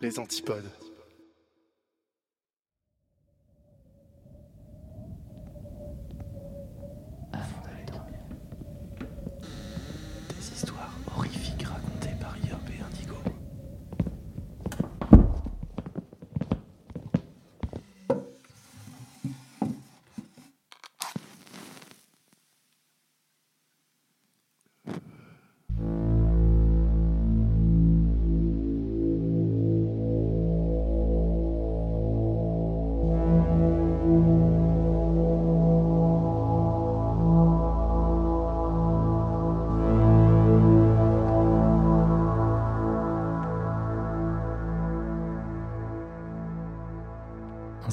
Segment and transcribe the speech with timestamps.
[0.00, 0.89] Les antipodes.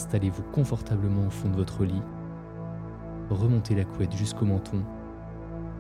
[0.08, 2.02] Installez-vous confortablement au fond de votre lit,
[3.30, 4.82] remontez la couette jusqu'au menton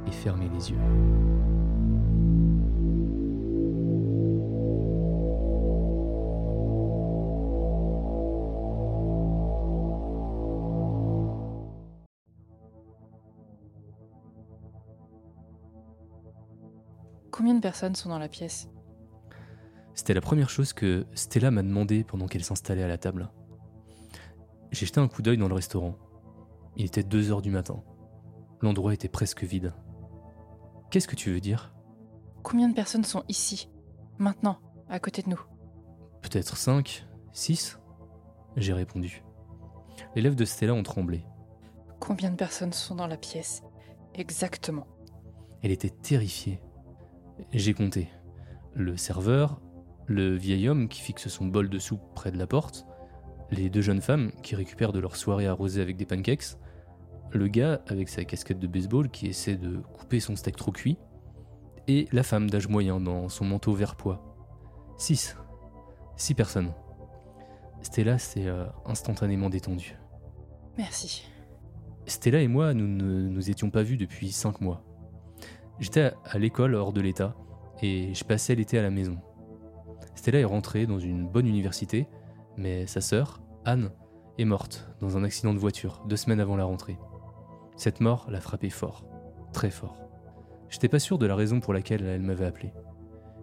[0.05, 0.77] et fermez les yeux.
[17.32, 18.68] Combien de personnes sont dans la pièce?
[19.93, 23.30] C'était la première chose que Stella m'a demandé pendant qu'elle s'installait à la table.
[24.71, 25.96] J'ai jeté un coup d'œil dans le restaurant.
[26.76, 27.84] Il était 2 heures du matin.
[28.62, 29.74] L'endroit était presque vide.
[30.90, 31.74] Qu'est-ce que tu veux dire?
[32.43, 33.70] Combien de personnes sont ici
[34.18, 34.57] Maintenant,
[34.90, 35.41] à côté de nous?
[36.21, 37.79] Peut-être 5 6
[38.55, 39.24] J'ai répondu.
[40.15, 41.24] Les lèvres de Stella ont tremblé.
[41.99, 43.63] Combien de personnes sont dans la pièce
[44.15, 44.87] Exactement?
[45.62, 46.62] Elle était terrifiée.
[47.52, 48.09] J'ai compté.
[48.74, 49.59] Le serveur,
[50.07, 52.87] le vieil homme qui fixe son bol de soupe près de la porte,
[53.51, 56.57] les deux jeunes femmes qui récupèrent de leur soirée arrosée avec des pancakes,
[57.31, 60.98] le gars avec sa casquette de baseball qui essaie de couper son steak trop cuit,
[61.87, 64.23] et la femme d'âge moyen dans son manteau vert pois.
[64.97, 65.38] Six.
[66.16, 66.73] Six personnes.
[67.81, 69.95] Stella s'est euh, instantanément détendue.
[70.78, 71.25] Merci.
[72.06, 74.84] Stella et moi, nous ne nous étions pas vus depuis cinq mois.
[75.80, 77.36] J'étais à l'école hors de l'État
[77.81, 79.19] et je passais l'été à la maison.
[80.16, 82.07] Stella est rentrée dans une bonne université,
[82.57, 83.91] mais sa sœur, Anne,
[84.38, 86.97] est morte dans un accident de voiture deux semaines avant la rentrée.
[87.75, 89.06] Cette mort l'a frappée fort,
[89.53, 89.97] très fort.
[90.69, 92.73] J'étais pas sûr de la raison pour laquelle elle m'avait appelé.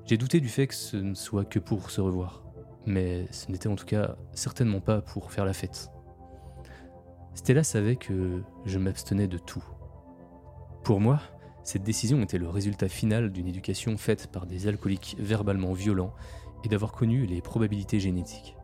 [0.05, 2.45] J'ai douté du fait que ce ne soit que pour se revoir,
[2.85, 5.91] mais ce n'était en tout cas certainement pas pour faire la fête.
[7.35, 9.65] Stella savait que je m'abstenais de tout.
[10.83, 11.21] Pour moi,
[11.63, 16.13] cette décision était le résultat final d'une éducation faite par des alcooliques verbalement violents
[16.63, 18.57] et d'avoir connu les probabilités génétiques.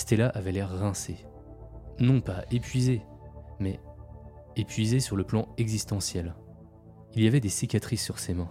[0.00, 1.26] Stella avait l'air rincée.
[1.98, 3.02] Non pas épuisée,
[3.58, 3.80] mais
[4.56, 6.34] épuisée sur le plan existentiel.
[7.14, 8.50] Il y avait des cicatrices sur ses mains,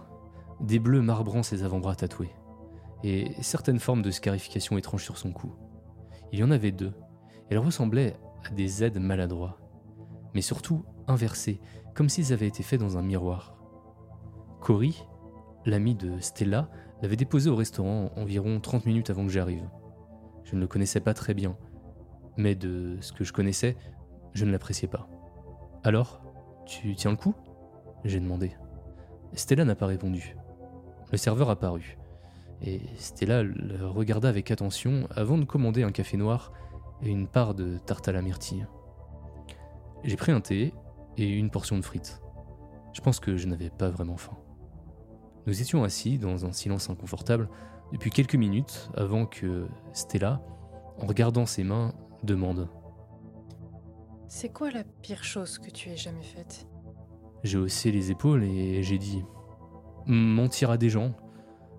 [0.60, 2.30] des bleus marbrant ses avant-bras tatoués,
[3.02, 5.52] et certaines formes de scarification étranges sur son cou.
[6.30, 6.92] Il y en avait deux.
[7.48, 9.58] Elles ressemblaient à des aides maladroits,
[10.34, 11.60] mais surtout inversées,
[11.96, 13.56] comme s'ils avaient été faits dans un miroir.
[14.60, 15.02] Cory,
[15.66, 16.70] l'ami de Stella,
[17.02, 19.68] l'avait déposé au restaurant environ 30 minutes avant que j'arrive.
[20.50, 21.56] Je ne le connaissais pas très bien,
[22.36, 23.76] mais de ce que je connaissais,
[24.32, 25.08] je ne l'appréciais pas.
[25.84, 26.20] Alors,
[26.66, 27.34] tu tiens le coup?
[28.04, 28.56] J'ai demandé.
[29.32, 30.36] Stella n'a pas répondu.
[31.12, 31.98] Le serveur apparut,
[32.62, 36.52] et Stella le regarda avec attention avant de commander un café noir
[37.00, 38.66] et une part de tarte à la myrtille.
[40.02, 40.74] J'ai pris un thé
[41.16, 42.20] et une portion de frites.
[42.92, 44.36] Je pense que je n'avais pas vraiment faim.
[45.46, 47.48] Nous étions assis dans un silence inconfortable
[47.92, 50.40] depuis quelques minutes avant que Stella,
[50.98, 51.92] en regardant ses mains,
[52.22, 52.68] demande.
[54.28, 56.66] C'est quoi la pire chose que tu aies jamais faite?
[57.42, 59.24] J'ai haussé les épaules et j'ai dit
[60.06, 61.14] mentir à des gens,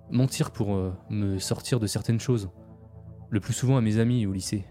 [0.10, 2.50] mentir pour euh, me sortir de certaines choses,
[3.30, 4.66] le plus souvent à mes amis au lycée.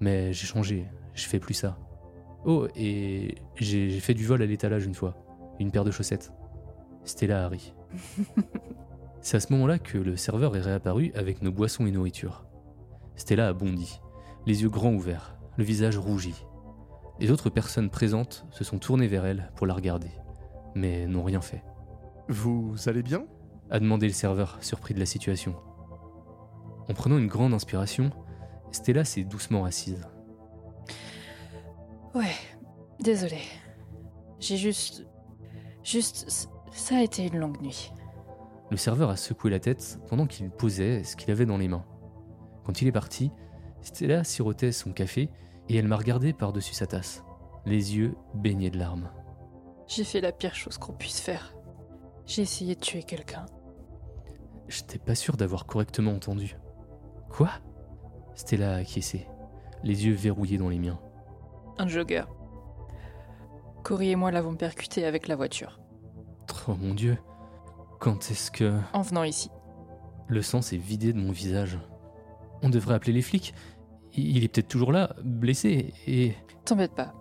[0.00, 1.78] Mais j'ai changé, je fais plus ça.
[2.44, 5.16] Oh, et j'ai fait du vol à l'étalage une fois,
[5.58, 6.32] une paire de chaussettes.
[7.04, 7.74] Stella ri.
[9.22, 12.46] C'est à ce moment-là que le serveur est réapparu avec nos boissons et nourriture.
[13.16, 14.00] Stella a bondi,
[14.46, 16.34] les yeux grands ouverts, le visage rougi.
[17.18, 20.10] Les autres personnes présentes se sont tournées vers elle pour la regarder,
[20.74, 21.62] mais n'ont rien fait.
[22.28, 23.26] Vous allez bien?
[23.70, 25.54] A demandé le serveur, surpris de la situation.
[26.88, 28.10] En prenant une grande inspiration,
[28.72, 30.08] Stella s'est doucement assise.
[32.14, 32.34] Ouais,
[33.00, 33.38] désolé.
[34.40, 35.06] J'ai juste.
[35.84, 36.48] Juste.
[36.72, 37.92] Ça a été une longue nuit.
[38.70, 41.84] Le serveur a secoué la tête pendant qu'il posait ce qu'il avait dans les mains.
[42.64, 43.32] Quand il est parti,
[43.82, 45.28] Stella sirotait son café
[45.68, 47.24] et elle m'a regardé par-dessus sa tasse,
[47.66, 49.10] les yeux baignés de larmes.
[49.88, 51.54] J'ai fait la pire chose qu'on puisse faire.
[52.26, 53.46] J'ai essayé de tuer quelqu'un.
[54.68, 56.56] J'étais pas sûr d'avoir correctement entendu.
[57.28, 57.50] Quoi?
[58.36, 59.26] Stella a acquiescé,
[59.82, 61.00] les yeux verrouillés dans les miens.
[61.78, 62.24] Un jogger.
[63.82, 65.80] Cory et moi l'avons percuté avec la voiture,
[66.68, 67.16] Oh mon dieu,
[68.00, 68.80] quand est-ce que...
[68.92, 69.50] en venant ici.
[70.26, 71.78] Le sang s'est vidé de mon visage?
[72.62, 73.54] On devrait appeler les flics.
[74.14, 76.34] Il est peut-être toujours là, blessé, et...
[76.64, 77.14] T'embête pas.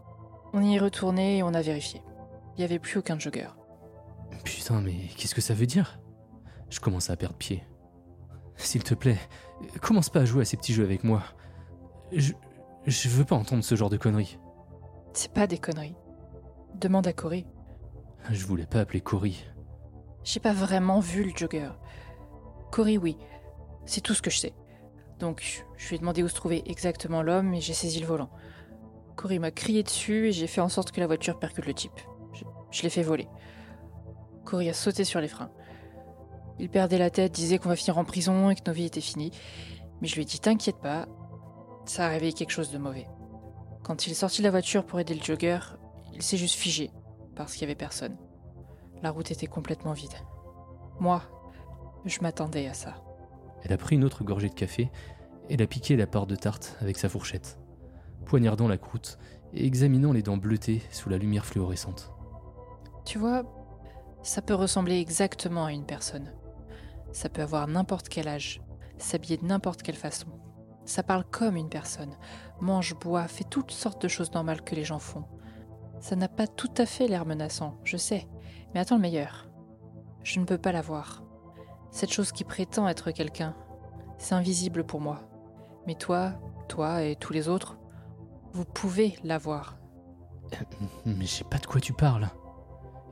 [0.54, 2.02] On y est retourné et on a vérifié.
[2.56, 3.50] Il n'y avait plus aucun jogger.
[4.44, 6.00] Putain, mais qu'est-ce que ça veut dire?
[6.70, 7.64] Je commence à perdre pied.
[8.56, 9.20] S'il te plaît,
[9.82, 11.24] commence pas à jouer à ces petits jeux avec moi.
[12.12, 12.34] Je...
[12.86, 14.40] Je veux pas entendre ce genre de conneries.
[15.14, 15.96] C'est pas des conneries.
[16.76, 17.46] Demande à Cory.
[18.32, 19.44] Je voulais pas appeler Cory.
[20.24, 21.70] J'ai pas vraiment vu le jogger.
[22.72, 23.18] Cory, oui.
[23.86, 24.54] C'est tout ce que je sais.
[25.20, 28.30] Donc, je lui ai demandé où se trouvait exactement l'homme et j'ai saisi le volant.
[29.16, 32.00] Cory m'a crié dessus et j'ai fait en sorte que la voiture percute le type.
[32.72, 33.28] Je, l'ai fait voler.
[34.46, 35.52] Cory a sauté sur les freins.
[36.60, 39.02] Il perdait la tête, disait qu'on va finir en prison et que nos vies étaient
[39.02, 39.32] finies.
[40.02, 41.08] Mais je lui ai dit T'inquiète pas,
[41.86, 43.08] ça a réveillé quelque chose de mauvais.
[43.84, 45.60] Quand il est sorti de la voiture pour aider le jogger,
[46.14, 46.92] il s'est juste figé
[47.36, 48.18] parce qu'il y avait personne.
[49.02, 50.14] La route était complètement vide.
[51.00, 51.22] Moi,
[52.06, 52.96] je m'attendais à ça.
[53.64, 54.92] Elle a pris une autre gorgée de café
[55.50, 57.60] et elle a piqué la part de tarte avec sa fourchette,
[58.26, 59.18] poignardant la croûte
[59.54, 62.12] et examinant les dents bleutées sous la lumière fluorescente.
[63.06, 63.44] Tu vois,
[64.22, 66.34] ça peut ressembler exactement à une personne.
[67.12, 68.62] Ça peut avoir n'importe quel âge,
[68.98, 70.28] s'habiller de n'importe quelle façon.
[70.86, 72.16] Ça parle comme une personne,
[72.60, 75.26] mange, boit, fait toutes sortes de choses normales que les gens font.
[76.00, 78.28] Ça n'a pas tout à fait l'air menaçant, je sais,
[78.74, 79.50] mais attends le meilleur.
[80.24, 81.24] Je ne peux pas la voir.
[81.92, 83.56] Cette chose qui prétend être quelqu'un,
[84.18, 85.22] c'est invisible pour moi.
[85.88, 86.34] Mais toi,
[86.68, 87.78] toi et tous les autres,
[88.54, 89.78] vous pouvez la voir.
[91.06, 92.30] Mais je sais pas de quoi tu parles.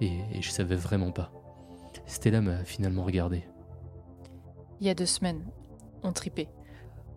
[0.01, 1.31] Et, et je savais vraiment pas.
[2.05, 3.43] Stella m'a finalement regardé.
[4.79, 5.43] Il y a deux semaines,
[6.03, 6.49] on tripait.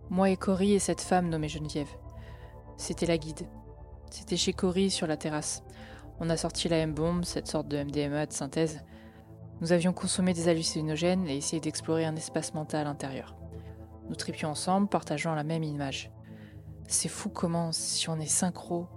[0.09, 1.91] Moi et Cory et cette femme nommée Geneviève.
[2.77, 3.47] C'était la guide.
[4.09, 5.63] C'était chez Cory sur la terrasse.
[6.23, 8.81] On a sorti la M-bombe, cette sorte de MDMA de synthèse.
[9.59, 13.35] Nous avions consommé des hallucinogènes et essayé d'explorer un espace mental intérieur.
[14.07, 16.11] Nous tripions ensemble, partageant la même image.
[16.87, 18.87] C'est fou comment, si on est synchro,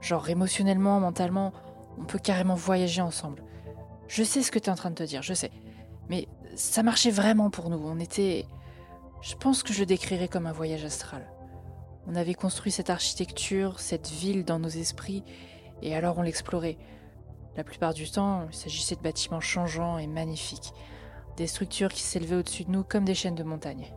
[0.00, 1.52] genre émotionnellement, mentalement,
[1.98, 3.42] on peut carrément voyager ensemble.
[4.06, 5.50] Je sais ce que tu es en train de te dire, je sais.
[6.08, 7.82] Mais ça marchait vraiment pour nous.
[7.84, 8.46] On était.
[9.22, 11.32] Je pense que je décrirais comme un voyage astral.
[12.06, 15.24] On avait construit cette architecture, cette ville dans nos esprits,
[15.82, 16.78] et alors on l'explorait.
[17.56, 20.72] La plupart du temps, il s'agissait de bâtiments changeants et magnifiques,
[21.36, 23.92] des structures qui s'élevaient au-dessus de nous comme des chaînes de montagnes.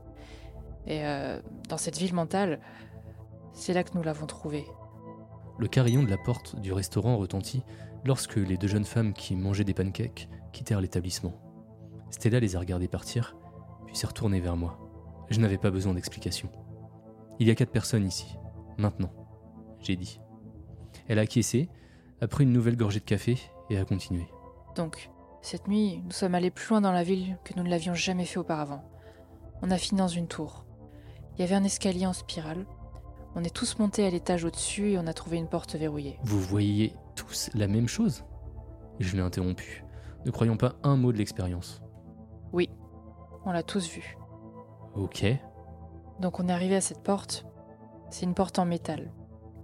[0.87, 1.39] Et euh,
[1.69, 2.59] dans cette ville mentale,
[3.53, 4.65] c'est là que nous l'avons trouvée.
[5.59, 7.63] Le carillon de la porte du restaurant retentit
[8.05, 11.33] lorsque les deux jeunes femmes qui mangeaient des pancakes quittèrent l'établissement.
[12.09, 13.35] Stella les a regardées partir,
[13.85, 14.79] puis s'est retournée vers moi.
[15.29, 16.49] Je n'avais pas besoin d'explication.
[17.39, 18.35] Il y a quatre personnes ici,
[18.77, 19.11] maintenant,
[19.79, 20.19] j'ai dit.
[21.07, 21.69] Elle a acquiescé,
[22.21, 23.37] a pris une nouvelle gorgée de café
[23.69, 24.27] et a continué.
[24.75, 25.09] Donc,
[25.41, 28.25] cette nuit, nous sommes allés plus loin dans la ville que nous ne l'avions jamais
[28.25, 28.83] fait auparavant.
[29.61, 30.65] On a fini dans une tour.
[31.35, 32.65] Il y avait un escalier en spirale.
[33.35, 36.19] On est tous montés à l'étage au-dessus et on a trouvé une porte verrouillée.
[36.23, 38.23] Vous voyez tous la même chose?
[38.99, 39.83] Je l'ai interrompu,
[40.25, 41.81] ne croyant pas un mot de l'expérience.
[42.51, 42.69] Oui,
[43.45, 44.15] on l'a tous vu.
[44.95, 45.25] Ok,
[46.19, 47.45] Donc on est arrivé à cette porte.
[48.11, 49.11] C'est une porte en métal,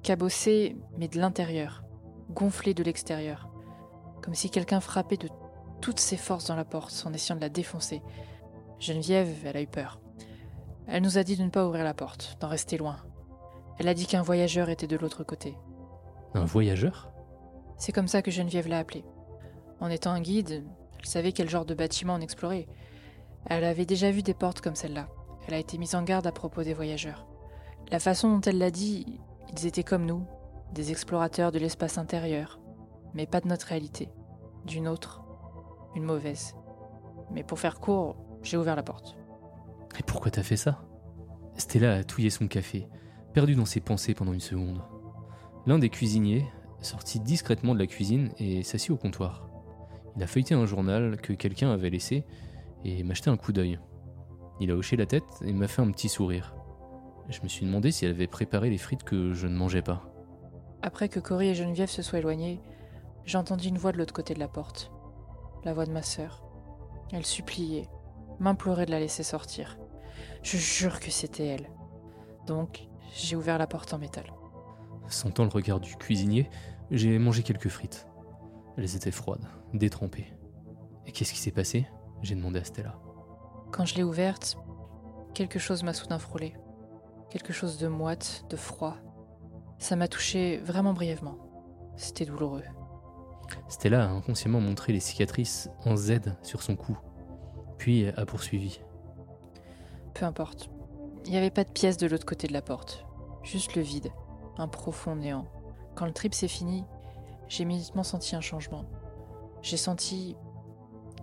[0.04, 1.84] cabossée mais de l'intérieur,
[2.30, 3.50] gonflée de l'extérieur,
[4.22, 5.30] comme si quelqu'un frappait de
[5.82, 8.02] toutes ses forces dans la porte en essayant de la défoncer.
[8.80, 10.00] Geneviève, elle a eu peur.
[10.88, 12.98] Elle nous a dit de ne pas ouvrir la porte, d'en rester loin.
[13.78, 15.56] Elle a dit qu'un voyageur était de l'autre côté.
[16.34, 17.12] un voyageur?
[17.78, 19.06] C'est comme ça que Geneviève l'a appelé.
[19.80, 20.66] En étant un guide,
[20.98, 22.68] elle savait quel genre de bâtiment on explorait.
[23.46, 25.08] Elle avait déjà vu des portes comme celle-là.
[25.48, 27.26] Elle a été mise en garde à propos des voyageurs.
[27.90, 29.20] La façon dont elle l'a dit,
[29.52, 30.26] ils étaient comme nous,
[30.74, 32.60] des explorateurs de l'espace intérieur,
[33.14, 34.10] mais pas de notre réalité,
[34.66, 35.24] d'une autre,
[35.96, 36.56] une mauvaise.
[37.32, 39.18] Mais pour faire court, j'ai ouvert la porte.
[39.98, 40.82] Et pourquoi t'as fait ça?
[41.56, 42.88] Stella a touillé son café,
[43.34, 44.82] perdu dans ses pensées pendant une seconde.
[45.66, 46.46] L'un des cuisiniers
[46.82, 49.50] sortit discrètement de la cuisine et s'assit au comptoir.
[50.16, 52.26] Il a feuilleté un journal que quelqu'un avait laissé
[52.86, 53.80] et m'a jeté un coup d'œil.
[54.60, 56.56] Il a hoché la tête et m'a fait un petit sourire.
[57.30, 60.04] Je me suis demandé si elle avait préparé les frites que je ne mangeais pas.
[60.82, 62.60] Après que Cory et Geneviève se soient éloignés,
[63.26, 64.92] j'ai entendu une voix de l'autre côté de la porte.
[65.64, 66.44] La voix de ma sœur.
[67.12, 67.88] Elle suppliait,
[68.40, 69.78] m'implorait de la laisser sortir.
[70.42, 71.70] Je jure que c'était elle.
[72.48, 74.26] Donc, j'ai ouvert la porte en métal.
[75.08, 76.50] Sentant le regard du cuisinier,
[76.90, 78.08] j'ai mangé quelques frites.
[78.78, 80.34] Elles étaient froides, détrempées.
[81.06, 81.88] Et qu'est-ce qui s'est passé?
[82.22, 82.96] J'ai demandé à Stella.
[83.72, 84.58] Quand je l'ai ouverte,
[85.34, 86.56] quelque chose m'a soudain frôlé.
[87.30, 88.98] Quelque chose de moite, de froid.
[89.78, 91.38] Ça m'a touché vraiment brièvement.
[91.96, 92.64] C'était douloureux.
[93.68, 96.98] Stella a inconsciemment montré les cicatrices en Z sur son cou,
[97.78, 98.82] puis a poursuivi.
[100.14, 100.70] Peu importe.
[101.26, 103.06] Il n'y avait pas de pièce de l'autre côté de la porte.
[103.44, 104.12] Juste le vide.
[104.58, 105.48] Un profond néant.
[105.96, 106.86] Quand le trip s'est fini,
[107.48, 108.86] j'ai immédiatement senti un changement.
[109.62, 110.36] J'ai senti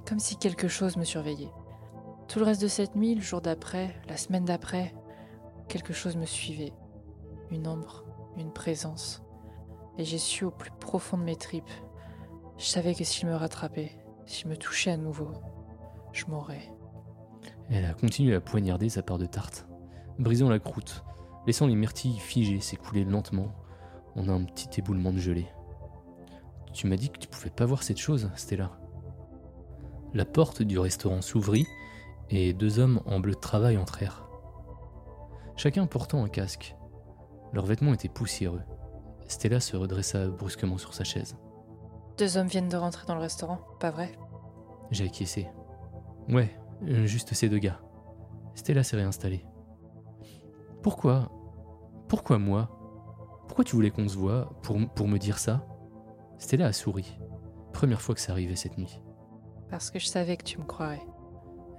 [0.06, 1.52] comme si quelque chose me surveillait.
[2.28, 4.94] Tout le reste de cette nuit, le jour d'après, la semaine d'après,
[5.68, 6.72] quelque chose me suivait.
[7.50, 8.04] Une ombre,
[8.36, 9.22] une présence.
[9.98, 11.70] Et j'ai su au plus profond de mes tripes.
[12.58, 13.92] Je savais que s'il me rattrapait,
[14.26, 15.30] s'il me touchait à nouveau,
[16.12, 16.72] je mourrais.
[17.70, 19.66] Elle a continué à poignarder sa part de tarte,
[20.18, 21.04] brisant la croûte,
[21.46, 23.52] laissant les myrtilles figées s'écouler lentement
[24.14, 25.48] en un petit éboulement de gelée.
[26.72, 28.70] Tu m'as dit que tu pouvais pas voir cette chose, Stella.
[30.14, 31.66] La porte du restaurant s'ouvrit
[32.30, 34.25] et deux hommes en bleu de travail entrèrent.
[35.56, 36.76] Chacun portant un casque.
[37.52, 38.62] Leurs vêtements étaient poussiéreux.
[39.26, 41.36] Stella se redressa brusquement sur sa chaise.
[42.18, 44.12] Deux hommes viennent de rentrer dans le restaurant, pas vrai?
[44.90, 45.48] J'ai acquiescé.
[46.28, 47.80] Ouais, euh, juste ces deux gars.
[48.54, 49.44] Stella s'est réinstallée.
[50.82, 51.30] Pourquoi
[52.08, 52.70] Pourquoi moi?
[53.48, 55.66] Pourquoi tu voulais qu'on se voie pour, pour me dire ça?
[56.38, 57.18] Stella a souri.
[57.72, 59.00] Première fois que ça arrivait cette nuit.
[59.70, 61.04] Parce que je savais que tu me croirais.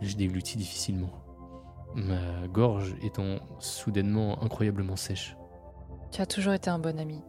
[0.01, 1.09] Je déglutis difficilement.
[1.95, 5.35] Ma gorge étant soudainement incroyablement sèche.
[6.11, 7.21] Tu as toujours été un bon ami.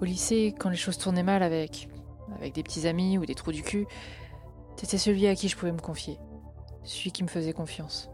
[0.00, 1.88] Au lycée, quand les choses tournaient mal avec,
[2.36, 3.86] avec des petits amis ou des trous du cul,
[4.76, 6.18] t'étais celui à qui je pouvais me confier.
[6.82, 8.10] Celui qui me faisait confiance.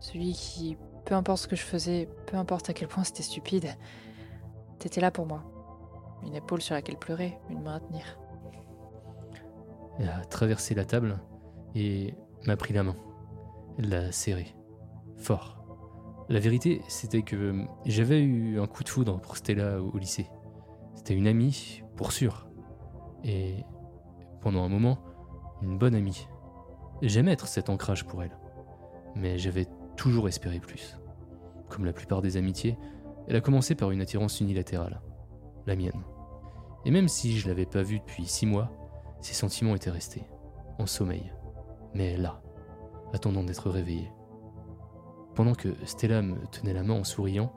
[0.00, 3.76] Celui qui, peu importe ce que je faisais, peu importe à quel point c'était stupide,
[4.78, 5.42] t'étais là pour moi.
[6.24, 8.18] Une épaule sur laquelle pleurer, une main à tenir.
[9.98, 11.18] Elle a traversé la table
[11.74, 12.14] et
[12.46, 12.96] m'a pris la main.
[13.78, 14.56] L'a serrée.
[15.18, 15.64] Fort.
[16.28, 20.28] La vérité, c'était que j'avais eu un coup de foudre pour Stella au lycée.
[20.96, 22.48] C'était une amie, pour sûr.
[23.22, 23.64] Et
[24.40, 24.98] pendant un moment,
[25.62, 26.26] une bonne amie.
[27.02, 28.36] J'aimais être cet ancrage pour elle.
[29.14, 30.98] Mais j'avais toujours espéré plus.
[31.68, 32.76] Comme la plupart des amitiés,
[33.28, 35.00] elle a commencé par une attirance unilatérale.
[35.66, 36.02] La mienne.
[36.84, 38.72] Et même si je l'avais pas vue depuis six mois,
[39.20, 40.24] ses sentiments étaient restés.
[40.80, 41.32] En sommeil.
[41.94, 42.42] Mais là,
[43.12, 44.10] attendant d'être réveillé.
[45.34, 47.52] Pendant que Stella me tenait la main en souriant,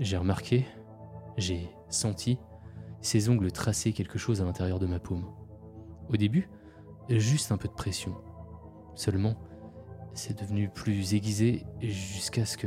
[0.00, 0.66] j'ai remarqué,
[1.36, 2.38] j'ai senti
[3.00, 5.24] ses ongles tracer quelque chose à l'intérieur de ma paume.
[6.08, 6.48] Au début,
[7.08, 8.14] juste un peu de pression.
[8.94, 9.36] Seulement,
[10.14, 12.66] c'est devenu plus aiguisé jusqu'à ce que...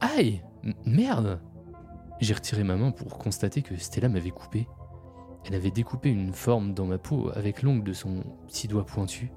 [0.00, 0.42] Aïe
[0.84, 1.40] Merde
[2.20, 4.68] J'ai retiré ma main pour constater que Stella m'avait coupé.
[5.44, 9.30] Elle avait découpé une forme dans ma peau avec l'ongle de son petit doigt pointu.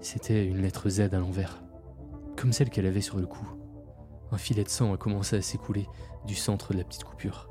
[0.00, 1.62] C'était une lettre Z à l'envers,
[2.36, 3.46] comme celle qu'elle avait sur le cou.
[4.30, 5.86] Un filet de sang a commencé à s'écouler
[6.26, 7.48] du centre de la petite coupure.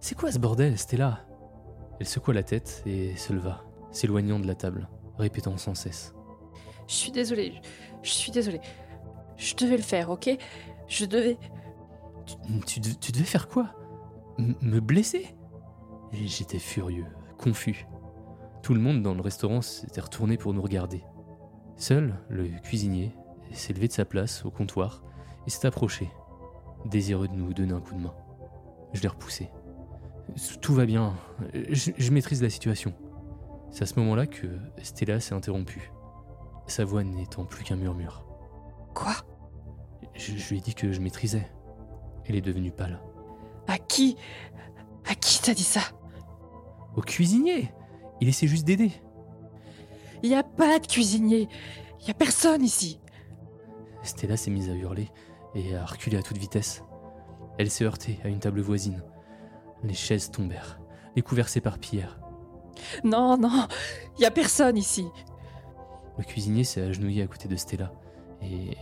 [0.00, 1.24] C'est quoi ce bordel, Stella?
[2.00, 6.14] Elle secoua la tête et se leva, s'éloignant de la table, répétant sans cesse.
[6.86, 7.60] Je suis désolée,
[8.02, 8.60] je, suis désolée.
[9.36, 10.30] Je devais le faire, ok?
[10.88, 11.36] Je devais.
[12.26, 13.74] Tu, tu de- tu devais faire quoi?
[14.38, 15.34] M- Me blesser?
[16.12, 17.06] J'étais furieux,
[17.36, 17.86] confus.
[18.62, 21.04] Tout le monde dans le restaurant s'était retourné pour nous regarder.
[21.78, 23.12] Seul, le cuisinier
[23.52, 25.02] s'est levé de sa place au comptoir
[25.46, 26.10] et s'est approché,
[26.84, 28.14] désireux de nous donner un coup de main.
[28.92, 29.48] Je l'ai repoussé.
[30.60, 31.14] Tout va bien,
[31.70, 32.92] je, je maîtrise la situation.
[33.70, 34.46] C'est à ce moment-là que
[34.82, 35.92] Stella s'est interrompue,
[36.66, 38.26] sa voix n'étant plus qu'un murmure.
[38.92, 39.14] Quoi?
[40.14, 41.48] Je, je lui ai dit que je maîtrisais.
[42.26, 43.00] Elle est devenue pâle.
[43.68, 44.16] À qui?
[45.08, 45.80] À qui t'as dit ça?
[46.96, 47.72] Au cuisinier
[48.20, 48.90] Il essaie juste d'aider.
[50.22, 51.48] Y a pas de cuisinier
[52.06, 53.00] Y a personne ici
[54.02, 55.10] Stella s'est mise à hurler
[55.54, 56.84] et à reculer à toute vitesse.
[57.58, 59.02] Elle s'est heurtée à une table voisine.
[59.82, 60.80] Les chaises tombèrent,
[61.16, 62.18] les couverts s'éparpillèrent.
[63.04, 63.66] Non, non
[64.18, 65.06] Y a personne ici
[66.16, 67.92] Le cuisinier s'est agenouillé à côté de Stella
[68.40, 68.76] et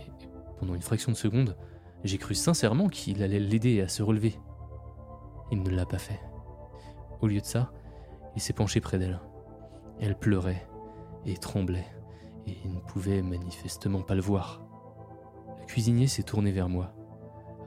[0.59, 1.55] pendant une fraction de seconde,
[2.03, 4.35] j'ai cru sincèrement qu'il allait l'aider à se relever.
[5.51, 6.19] Il ne l'a pas fait.
[7.21, 7.71] Au lieu de ça,
[8.35, 9.19] il s'est penché près d'elle.
[9.99, 10.67] Elle pleurait
[11.27, 11.85] et tremblait
[12.47, 14.61] et ne pouvait manifestement pas le voir.
[15.59, 16.93] Le cuisinier s'est tourné vers moi,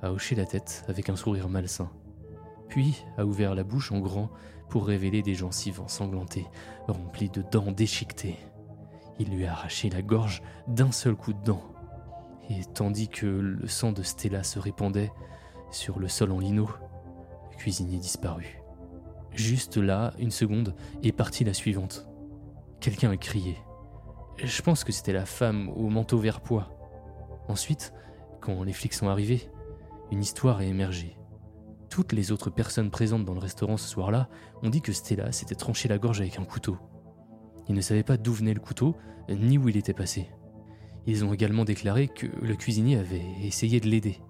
[0.03, 1.91] a hoché la tête avec un sourire malsain,
[2.69, 4.31] puis a ouvert la bouche en grand
[4.69, 6.47] pour révéler des gencives ensanglantées,
[6.89, 8.39] remplies de dents déchiquetées.
[9.19, 11.63] Il lui a arraché la gorge d'un seul coup de dent.
[12.49, 15.13] Et tandis que le sang de Stella se répandait
[15.71, 16.69] sur le sol en lino,
[17.53, 18.63] le cuisinier disparut.
[19.33, 22.10] Juste là, une seconde, est partie la suivante.
[22.81, 23.59] Quelqu'un a crié.
[24.43, 26.71] Je pense que c'était la femme au manteau vert pois.
[27.47, 27.93] Ensuite,
[28.41, 29.51] quand les flics sont arrivés,
[30.11, 31.19] une histoire a émergé.
[31.91, 34.31] Toutes les autres personnes présentes dans le restaurant ce soir-là
[34.63, 36.79] ont dit que Stella s'était tranché la gorge avec un couteau.
[37.69, 38.97] Ils ne savaient pas d'où venait le couteau,
[39.29, 40.31] ni où il était passé.
[41.07, 44.21] Ils ont également déclaré que le cuisinier avait essayé de l'aider,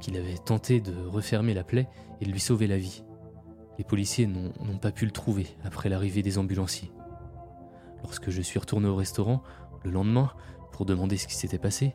[0.00, 1.88] qu'il avait tenté de refermer la plaie
[2.22, 3.04] et de lui sauver la vie.
[3.76, 6.90] Les policiers n'ont n'ont pas pu le trouver après l'arrivée des ambulanciers.
[8.04, 9.42] Lorsque je suis retourné au restaurant,
[9.82, 10.30] le lendemain,
[10.72, 11.94] pour demander ce qui s'était passé,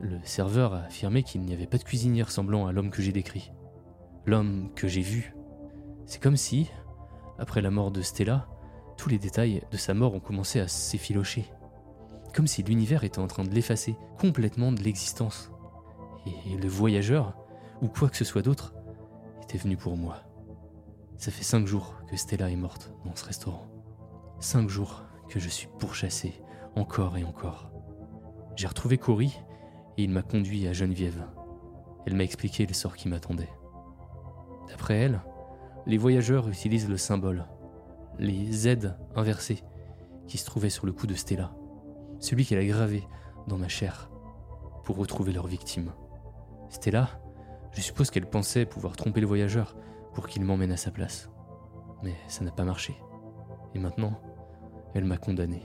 [0.00, 3.12] le serveur a affirmé qu'il n'y avait pas de cuisinier ressemblant à l'homme que j'ai
[3.12, 3.52] décrit.
[4.24, 5.34] L'homme que j'ai vu.
[6.06, 6.70] C'est comme si,
[7.38, 8.48] après la mort de Stella,
[8.96, 11.44] tous les détails de sa mort ont commencé à s'effilocher.
[12.34, 15.50] Comme si l'univers était en train de l'effacer complètement de l'existence.
[16.26, 17.36] Et le voyageur,
[17.82, 18.74] ou quoi que ce soit d'autre,
[19.42, 20.22] était venu pour moi.
[21.18, 23.66] Ça fait cinq jours que Stella est morte dans ce restaurant.
[24.40, 26.40] Cinq jours que je suis pourchassé,
[26.76, 27.70] encore et encore.
[28.56, 29.36] J'ai retrouvé Cory
[29.96, 31.26] et il m'a conduit à Geneviève.
[32.06, 33.52] Elle m'a expliqué le sort qui m'attendait.
[34.68, 35.20] D'après elle,
[35.86, 37.46] les voyageurs utilisent le symbole,
[38.18, 39.62] les Z inversés,
[40.26, 41.54] qui se trouvaient sur le cou de Stella,
[42.18, 43.06] celui qu'elle a gravé
[43.46, 44.10] dans ma chair,
[44.84, 45.92] pour retrouver leur victime.
[46.70, 47.08] Stella,
[47.72, 49.76] je suppose qu'elle pensait pouvoir tromper le voyageur
[50.12, 51.28] pour qu'il m'emmène à sa place.
[52.02, 52.94] Mais ça n'a pas marché.
[53.74, 54.20] Et maintenant,
[54.94, 55.62] elle m'a condamné.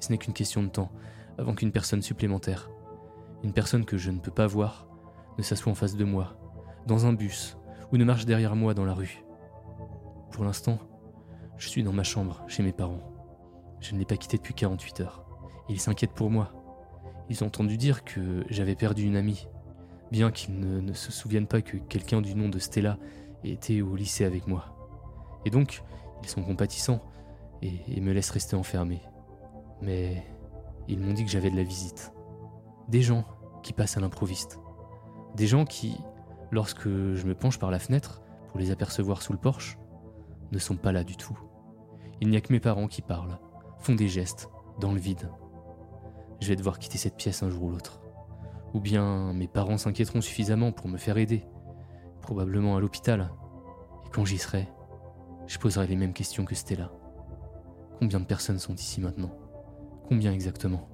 [0.00, 0.90] Ce n'est qu'une question de temps
[1.38, 2.70] avant qu'une personne supplémentaire,
[3.42, 4.86] une personne que je ne peux pas voir,
[5.38, 6.38] ne s'assoie en face de moi,
[6.86, 7.58] dans un bus,
[7.92, 9.24] ou ne marche derrière moi dans la rue.
[10.30, 10.78] Pour l'instant,
[11.58, 13.12] je suis dans ma chambre, chez mes parents.
[13.80, 15.24] Je ne l'ai pas quitté depuis 48 heures.
[15.68, 16.52] Ils s'inquiètent pour moi.
[17.28, 19.48] Ils ont entendu dire que j'avais perdu une amie,
[20.10, 22.98] bien qu'ils ne, ne se souviennent pas que quelqu'un du nom de Stella
[23.44, 24.76] était au lycée avec moi.
[25.44, 25.82] Et donc,
[26.22, 27.02] ils sont compatissants
[27.88, 29.00] et, me laissent rester enfermé.
[29.82, 30.22] Mais
[30.88, 32.12] ils m'ont dit que j'avais de la visite.
[32.88, 33.24] Des gens
[33.62, 34.58] qui passent à l'improviste.
[35.34, 35.96] Des gens qui,
[36.50, 39.78] lorsque je me penche par la fenêtre pour les apercevoir sous le porche,
[40.52, 41.38] ne sont pas là du tout.
[42.20, 43.38] Il n'y a que mes parents qui parlent,
[43.78, 44.48] font des gestes,
[44.80, 45.30] dans le vide.
[46.40, 48.00] Je vais devoir quitter cette pièce un jour ou l'autre.
[48.74, 51.44] Ou bien mes parents s'inquiéteront suffisamment pour me faire aider,
[52.20, 53.30] probablement à l'hôpital.
[54.04, 54.68] Et quand j'y serai,
[55.46, 56.90] je poserai les mêmes questions que Stella.
[57.98, 59.30] Combien de personnes sont ici maintenant?
[60.08, 60.88] Combien exactement?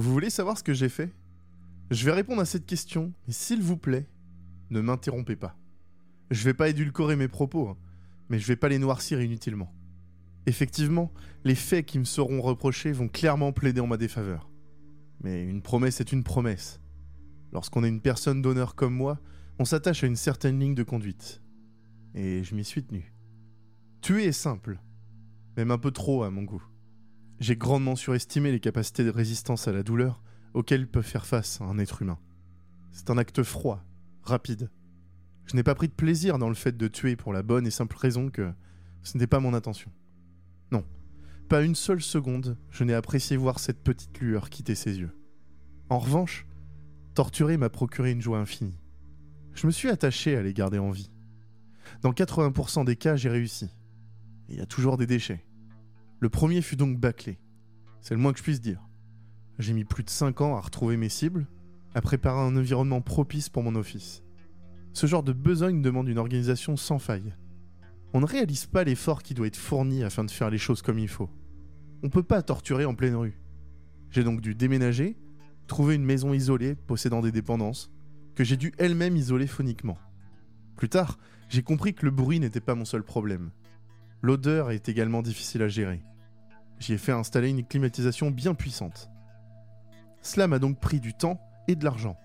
[0.00, 1.12] Vous voulez savoir ce que j'ai fait?
[1.90, 4.08] Je vais répondre à cette question, mais s'il vous plaît,
[4.70, 5.58] ne m'interrompez pas.
[6.30, 7.76] Je vais pas édulcorer mes propos, hein,
[8.30, 9.70] mais je vais pas les noircir inutilement.
[10.46, 11.12] Effectivement,
[11.44, 14.48] les faits qui me seront reprochés vont clairement plaider en ma défaveur.
[15.22, 16.80] Mais une promesse est une promesse.
[17.52, 19.20] Lorsqu'on est une personne d'honneur comme moi,
[19.58, 21.42] on s'attache à une certaine ligne de conduite.
[22.14, 23.12] Et je m'y suis tenu.
[24.00, 24.80] Tuer est simple,
[25.58, 26.64] même un peu trop à mon goût.
[27.40, 30.22] J'ai grandement surestimé les capacités de résistance à la douleur
[30.52, 32.18] auxquelles peut faire face un être humain.
[32.92, 33.82] C'est un acte froid,
[34.22, 34.70] rapide.
[35.46, 37.70] Je n'ai pas pris de plaisir dans le fait de tuer pour la bonne et
[37.70, 38.52] simple raison que
[39.02, 39.90] ce n'était pas mon intention.
[40.70, 40.84] Non,
[41.48, 45.16] pas une seule seconde je n'ai apprécié voir cette petite lueur quitter ses yeux.
[45.88, 46.46] En revanche,
[47.14, 48.78] torturer m'a procuré une joie infinie.
[49.54, 51.10] Je me suis attaché à les garder en vie.
[52.02, 53.70] Dans 80% des cas, j'ai réussi.
[54.50, 55.42] Il y a toujours des déchets.
[56.20, 57.38] Le premier fut donc bâclé.
[58.02, 58.86] C'est le moins que je puisse dire.
[59.58, 61.46] J'ai mis plus de 5 ans à retrouver mes cibles,
[61.94, 64.22] à préparer un environnement propice pour mon office.
[64.92, 67.34] Ce genre de besogne demande une organisation sans faille.
[68.12, 70.98] On ne réalise pas l'effort qui doit être fourni afin de faire les choses comme
[70.98, 71.30] il faut.
[72.02, 73.40] On ne peut pas torturer en pleine rue.
[74.10, 75.16] J'ai donc dû déménager,
[75.68, 77.90] trouver une maison isolée possédant des dépendances,
[78.34, 79.96] que j'ai dû elle-même isoler phoniquement.
[80.76, 83.52] Plus tard, j'ai compris que le bruit n'était pas mon seul problème.
[84.22, 86.02] L'odeur est également difficile à gérer.
[86.78, 89.10] J'y ai fait installer une climatisation bien puissante.
[90.22, 92.16] Cela m'a donc pris du temps et de l'argent.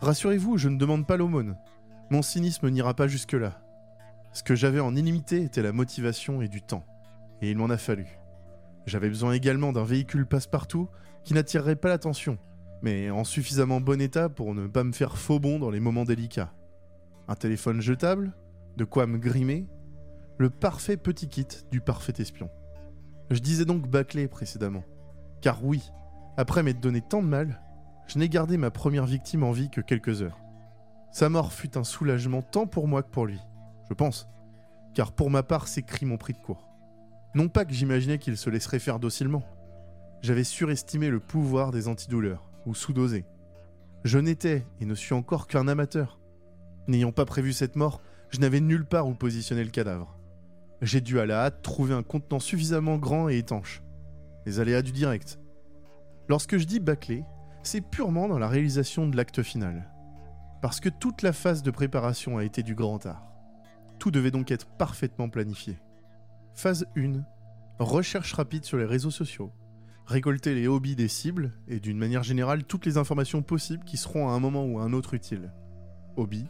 [0.00, 1.56] Rassurez-vous, je ne demande pas l'aumône.
[2.10, 3.60] Mon cynisme n'ira pas jusque-là.
[4.32, 6.84] Ce que j'avais en illimité était la motivation et du temps.
[7.40, 8.06] Et il m'en a fallu.
[8.86, 10.88] J'avais besoin également d'un véhicule passe-partout
[11.24, 12.38] qui n'attirerait pas l'attention,
[12.82, 16.04] mais en suffisamment bon état pour ne pas me faire faux bond dans les moments
[16.04, 16.52] délicats.
[17.26, 18.32] Un téléphone jetable,
[18.76, 19.66] de quoi me grimer,
[20.38, 22.50] le parfait petit kit du parfait espion.
[23.30, 24.84] Je disais donc bâclé précédemment.
[25.40, 25.82] Car oui,
[26.36, 27.60] après m'être donné tant de mal,
[28.06, 30.38] je n'ai gardé ma première victime en vie que quelques heures.
[31.10, 33.40] Sa mort fut un soulagement tant pour moi que pour lui,
[33.88, 34.28] je pense,
[34.94, 36.68] car pour ma part ses cris m'ont pris de court.
[37.34, 39.42] Non pas que j'imaginais qu'il se laisserait faire docilement,
[40.22, 43.24] j'avais surestimé le pouvoir des antidouleurs, ou sous-dosé.
[44.04, 46.20] Je n'étais et ne suis encore qu'un amateur.
[46.88, 50.15] N'ayant pas prévu cette mort, je n'avais nulle part où positionner le cadavre.
[50.82, 53.82] J'ai dû à la hâte trouver un contenant suffisamment grand et étanche.
[54.44, 55.38] Les aléas du direct.
[56.28, 57.24] Lorsque je dis bâclé,
[57.62, 59.90] c'est purement dans la réalisation de l'acte final.
[60.60, 63.26] Parce que toute la phase de préparation a été du grand art.
[63.98, 65.78] Tout devait donc être parfaitement planifié.
[66.54, 67.22] Phase 1.
[67.78, 69.52] Recherche rapide sur les réseaux sociaux.
[70.06, 74.28] Récolter les hobbies des cibles et d'une manière générale toutes les informations possibles qui seront
[74.28, 75.52] à un moment ou à un autre utiles.
[76.16, 76.46] Hobby,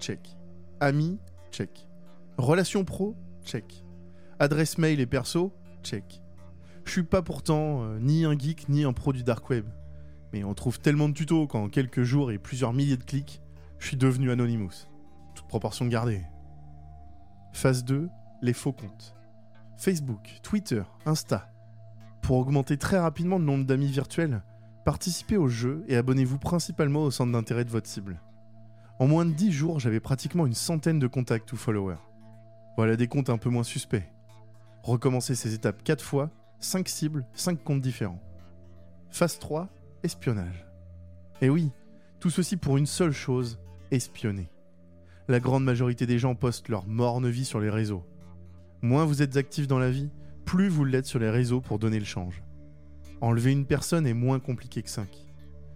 [0.00, 0.36] check.
[0.80, 1.18] Amis,
[1.52, 1.86] check.
[2.38, 3.84] Relations pro, check.
[4.38, 5.52] Adresse mail et perso,
[5.82, 6.22] check.
[6.84, 9.66] Je suis pas pourtant euh, ni un geek ni un pro du dark web.
[10.32, 13.40] Mais on trouve tellement de tutos qu'en quelques jours et plusieurs milliers de clics,
[13.78, 14.88] je suis devenu Anonymous.
[15.34, 16.22] Toute proportion gardée.
[17.52, 18.08] Phase 2,
[18.40, 19.14] les faux comptes.
[19.76, 21.50] Facebook, Twitter, Insta.
[22.22, 24.42] Pour augmenter très rapidement le nombre d'amis virtuels,
[24.84, 28.20] participez au jeu et abonnez-vous principalement au centre d'intérêt de votre cible.
[28.98, 31.96] En moins de 10 jours, j'avais pratiquement une centaine de contacts ou followers.
[32.76, 34.08] Voilà des comptes un peu moins suspects.
[34.82, 36.30] Recommencez ces étapes 4 fois,
[36.60, 38.20] 5 cibles, 5 comptes différents.
[39.10, 39.68] Phase 3,
[40.02, 40.66] espionnage.
[41.40, 41.70] Et oui,
[42.18, 43.58] tout ceci pour une seule chose,
[43.90, 44.48] espionner.
[45.28, 48.04] La grande majorité des gens postent leur morne vie sur les réseaux.
[48.80, 50.10] Moins vous êtes actif dans la vie,
[50.44, 52.42] plus vous l'êtes sur les réseaux pour donner le change.
[53.20, 55.08] Enlever une personne est moins compliqué que 5.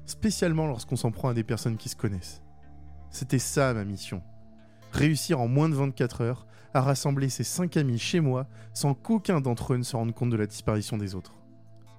[0.07, 2.43] Spécialement lorsqu'on s'en prend à des personnes qui se connaissent.
[3.11, 4.23] C'était ça ma mission.
[4.93, 9.41] Réussir en moins de 24 heures à rassembler ces 5 amis chez moi sans qu'aucun
[9.41, 11.35] d'entre eux ne se rende compte de la disparition des autres.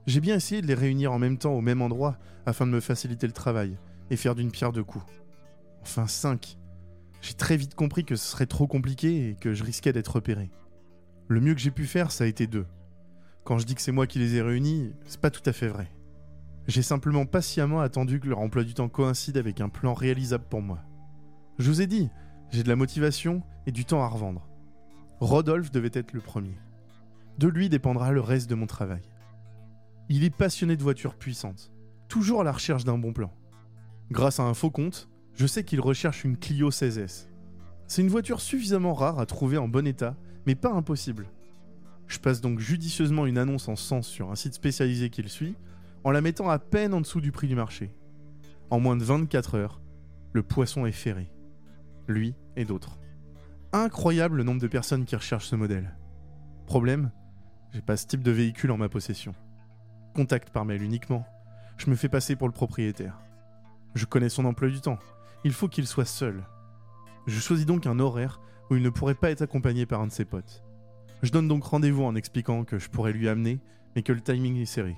[0.05, 2.79] J'ai bien essayé de les réunir en même temps au même endroit afin de me
[2.79, 3.77] faciliter le travail
[4.11, 5.05] et faire d'une pierre deux coups.
[5.81, 6.57] Enfin 5.
[7.21, 10.51] J'ai très vite compris que ce serait trop compliqué et que je risquais d'être repéré.
[11.27, 12.67] Le mieux que j'ai pu faire, ça a été deux.
[13.43, 15.67] Quand je dis que c'est moi qui les ai réunis, c'est pas tout à fait
[15.67, 15.91] vrai.
[16.67, 20.61] J'ai simplement patiemment attendu que leur emploi du temps coïncide avec un plan réalisable pour
[20.61, 20.79] moi.
[21.57, 22.09] Je vous ai dit,
[22.51, 24.47] j'ai de la motivation et du temps à revendre.
[25.19, 26.55] Rodolphe devait être le premier.
[27.39, 29.01] De lui dépendra le reste de mon travail.
[30.09, 31.71] Il est passionné de voitures puissantes,
[32.07, 33.33] toujours à la recherche d'un bon plan.
[34.11, 37.27] Grâce à un faux compte, je sais qu'il recherche une Clio 16S.
[37.87, 41.27] C'est une voiture suffisamment rare à trouver en bon état, mais pas impossible.
[42.07, 45.55] Je passe donc judicieusement une annonce en sens sur un site spécialisé qu'il suit,
[46.03, 47.91] en la mettant à peine en dessous du prix du marché.
[48.69, 49.81] En moins de 24 heures,
[50.33, 51.31] le poisson est ferré.
[52.07, 52.99] Lui et d'autres.
[53.73, 55.93] Incroyable le nombre de personnes qui recherchent ce modèle.
[56.67, 57.11] Problème,
[57.73, 59.33] j'ai pas ce type de véhicule en ma possession.
[60.15, 61.25] Contact par mail uniquement.
[61.77, 63.19] Je me fais passer pour le propriétaire.
[63.93, 64.99] Je connais son emploi du temps.
[65.43, 66.45] Il faut qu'il soit seul.
[67.25, 70.13] Je choisis donc un horaire où il ne pourrait pas être accompagné par un de
[70.13, 70.63] ses potes.
[71.21, 73.59] Je donne donc rendez-vous en expliquant que je pourrais lui amener,
[73.95, 74.95] mais que le timing est serré.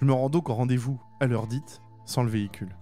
[0.00, 2.74] Je me rends donc au rendez-vous, à l'heure dite, sans le véhicule.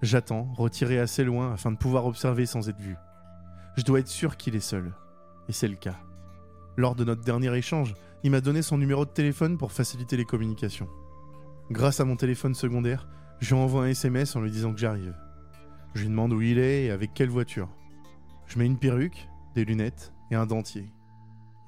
[0.00, 2.96] J'attends, retiré assez loin afin de pouvoir observer sans être vu.
[3.80, 4.92] Je dois être sûr qu'il est seul.
[5.48, 5.96] Et c'est le cas.
[6.76, 10.26] Lors de notre dernier échange, il m'a donné son numéro de téléphone pour faciliter les
[10.26, 10.86] communications.
[11.70, 15.16] Grâce à mon téléphone secondaire, je lui envoie un SMS en lui disant que j'arrive.
[15.94, 17.70] Je lui demande où il est et avec quelle voiture.
[18.48, 20.92] Je mets une perruque, des lunettes et un dentier.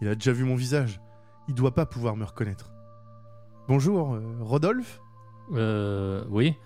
[0.02, 1.00] Il a déjà vu mon visage.
[1.48, 2.74] Il doit pas pouvoir me reconnaître.
[3.68, 5.00] Bonjour, euh, Rodolphe?
[5.54, 6.56] Euh, oui.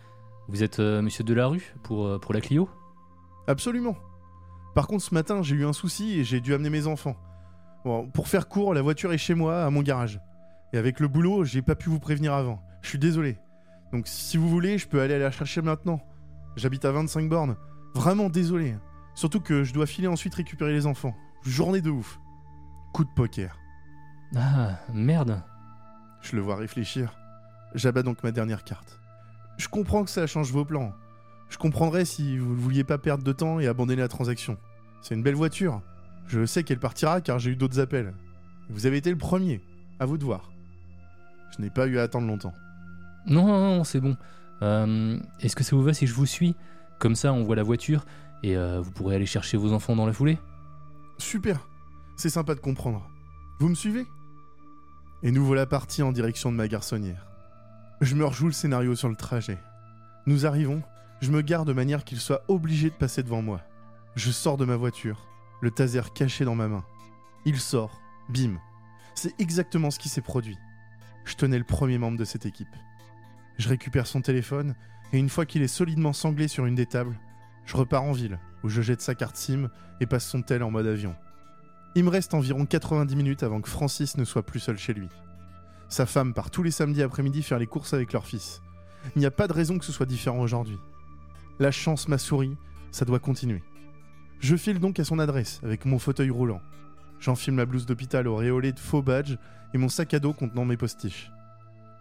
[0.49, 2.69] Vous êtes euh, monsieur Delarue pour, euh, pour la Clio?
[3.47, 3.97] Absolument.
[4.77, 7.17] Par contre, ce matin, j'ai eu un souci et j'ai dû amener mes enfants.
[7.87, 10.21] Bon, pour faire court, la voiture est chez moi, à mon garage.
[10.75, 12.63] Et avec le boulot, j'ai pas pu vous prévenir avant.
[12.83, 13.39] Je suis désolé.
[13.91, 16.03] Donc si vous voulez, je peux aller la chercher maintenant.
[16.57, 17.57] J'habite à 25 bornes.
[17.95, 18.77] Vraiment désolé.
[19.15, 21.17] Surtout que je dois filer ensuite récupérer les enfants.
[21.43, 22.21] Journée de ouf.
[22.93, 23.59] Coup de poker.
[24.37, 25.43] Ah, merde.
[26.21, 27.17] Je le vois réfléchir.
[27.75, 29.01] J'abats donc ma dernière carte.
[29.57, 30.93] Je comprends que ça change vos plans.
[31.49, 34.59] Je comprendrais si vous ne vouliez pas perdre de temps et abandonner la transaction.
[35.07, 35.83] C'est une belle voiture.
[36.27, 38.13] Je sais qu'elle partira car j'ai eu d'autres appels.
[38.71, 39.61] Vous avez été le premier.
[40.01, 40.51] À vous de voir.
[41.57, 42.53] Je n'ai pas eu à attendre longtemps.
[43.29, 44.17] Non, non, non, c'est bon.
[44.63, 46.57] Euh, Est-ce que ça vous va si je vous suis?
[46.99, 48.05] Comme ça, on voit la voiture
[48.43, 50.41] et euh, vous pourrez aller chercher vos enfants dans la foulée
[51.19, 51.69] Super.
[52.17, 53.09] C'est sympa de comprendre.
[53.61, 54.07] Vous me suivez?
[55.23, 57.29] Et nous voilà partis en direction de ma garçonnière.
[58.01, 59.59] Je me rejoue le scénario sur le trajet.
[60.27, 60.83] Nous arrivons,
[61.21, 63.61] je me gare de manière qu'il soit obligé de passer devant moi.
[64.17, 65.29] Je sors de ma voiture,
[65.61, 66.83] le taser caché dans ma main.
[67.45, 68.01] Il sort,
[68.31, 68.59] bim.
[69.15, 70.57] C'est exactement ce qui s'est produit.
[71.27, 72.75] Je tenais le premier membre de cette équipe.
[73.59, 74.75] Je récupère son téléphone
[75.13, 77.19] et une fois qu'il est solidement sanglé sur une des tables,
[77.67, 79.69] je repars en ville où je jette sa carte SIM
[80.01, 81.15] et passe son tel en mode avion.
[81.95, 85.09] Il me reste environ 90 minutes avant que Francis ne soit plus seul chez lui.
[85.91, 88.63] Sa femme part tous les samedis après-midi faire les courses avec leur fils.
[89.15, 90.79] Il n'y a pas de raison que ce soit différent aujourd'hui.
[91.59, 92.57] La chance m'a souri,
[92.93, 93.63] ça doit continuer.
[94.41, 96.61] Je file donc à son adresse avec mon fauteuil roulant.
[97.21, 99.39] J'enfile ma blouse d'hôpital auréolée de faux badges
[99.73, 101.31] et mon sac à dos contenant mes postiches.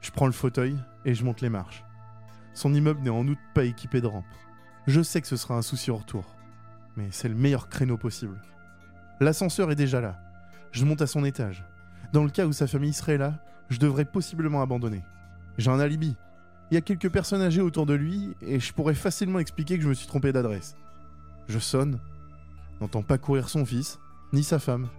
[0.02, 1.84] Je prends le fauteuil et je monte les marches.
[2.54, 4.26] Son immeuble n'est en outre pas équipé de rampe.
[4.88, 6.36] Je sais que ce sera un souci au retour,
[6.96, 8.40] mais c'est le meilleur créneau possible.
[9.20, 10.20] L'ascenseur est déjà là.
[10.72, 11.66] Je monte à son étage.
[12.14, 15.04] Dans le cas où sa famille serait là, je devrais possiblement abandonner.
[15.58, 16.16] J'ai un alibi.
[16.70, 19.84] Il y a quelques personnes âgées autour de lui et je pourrais facilement expliquer que
[19.84, 20.76] je me suis trompé d'adresse.
[21.48, 22.00] Je sonne,
[22.82, 24.00] n'entends pas courir son fils,
[24.34, 24.90] ni sa femme.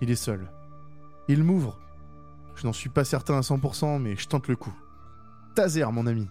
[0.00, 0.50] Il est seul.
[1.28, 1.78] Il m'ouvre.
[2.56, 4.74] Je n'en suis pas certain à 100%, mais je tente le coup.
[5.54, 6.28] Taser, mon ami.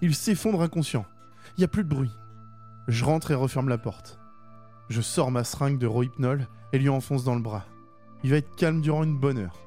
[0.00, 1.06] Il s'effondre inconscient.
[1.56, 2.10] Il n'y a plus de bruit.
[2.88, 4.18] Je rentre et referme la porte.
[4.88, 7.64] Je sors ma seringue de Rohypnol et lui enfonce dans le bras.
[8.24, 9.60] Il va être calme durant une bonne heure.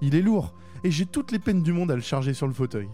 [0.00, 0.54] Il est lourd
[0.84, 2.88] et j'ai toutes les peines du monde à le charger sur le fauteuil.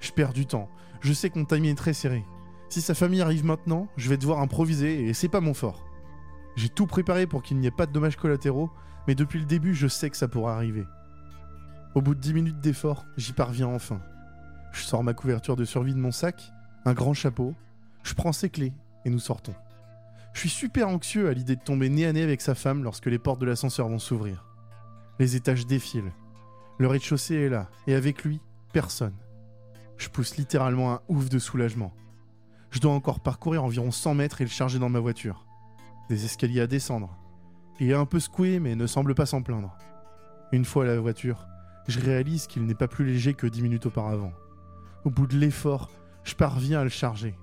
[0.00, 0.68] Je perds du temps.
[1.00, 2.24] Je sais que mon timing est très serré.
[2.68, 5.85] Si sa famille arrive maintenant, je vais devoir improviser et c'est pas mon fort.
[6.56, 8.70] J'ai tout préparé pour qu'il n'y ait pas de dommages collatéraux,
[9.06, 10.86] mais depuis le début, je sais que ça pourra arriver.
[11.94, 14.00] Au bout de 10 minutes d'effort, j'y parviens enfin.
[14.72, 16.52] Je sors ma couverture de survie de mon sac,
[16.84, 17.54] un grand chapeau,
[18.02, 18.72] je prends ses clés
[19.04, 19.54] et nous sortons.
[20.32, 23.06] Je suis super anxieux à l'idée de tomber nez à nez avec sa femme lorsque
[23.06, 24.44] les portes de l'ascenseur vont s'ouvrir.
[25.18, 26.12] Les étages défilent.
[26.78, 28.40] Le rez-de-chaussée est là, et avec lui,
[28.72, 29.14] personne.
[29.96, 31.94] Je pousse littéralement un ouf de soulagement.
[32.70, 35.45] Je dois encore parcourir environ 100 mètres et le charger dans ma voiture.
[36.08, 37.16] Des escaliers à descendre.
[37.80, 39.76] Il est un peu secoué, mais ne semble pas s'en plaindre.
[40.52, 41.46] Une fois à la voiture,
[41.88, 44.32] je réalise qu'il n'est pas plus léger que 10 minutes auparavant.
[45.04, 45.90] Au bout de l'effort,
[46.24, 47.36] je parviens à le charger.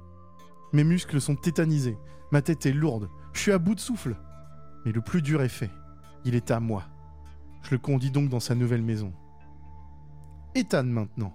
[0.72, 1.98] Mes muscles sont tétanisés,
[2.32, 4.16] ma tête est lourde, je suis à bout de souffle.
[4.86, 5.70] Mais le plus dur est fait.
[6.26, 6.84] Il est à moi.
[7.64, 9.14] Je le conduis donc dans sa nouvelle maison.
[10.56, 11.34] Ethan maintenant.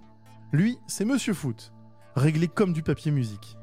[0.51, 1.73] Lui, c'est Monsieur Foot,
[2.15, 3.58] réglé comme du papier musique.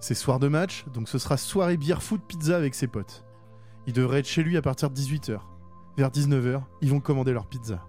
[0.00, 3.24] C'est soir de match, donc ce sera soirée bière foot pizza avec ses potes.
[3.86, 5.38] Il devrait être chez lui à partir de 18h.
[5.96, 7.82] Vers 19h, ils vont commander leur pizza.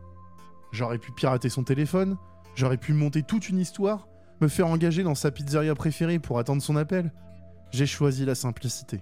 [0.72, 2.18] J'aurais pu pirater son téléphone,
[2.56, 4.08] j'aurais pu monter toute une histoire,
[4.42, 7.12] me faire engager dans sa pizzeria préférée pour attendre son appel.
[7.72, 9.02] J'ai choisi la simplicité.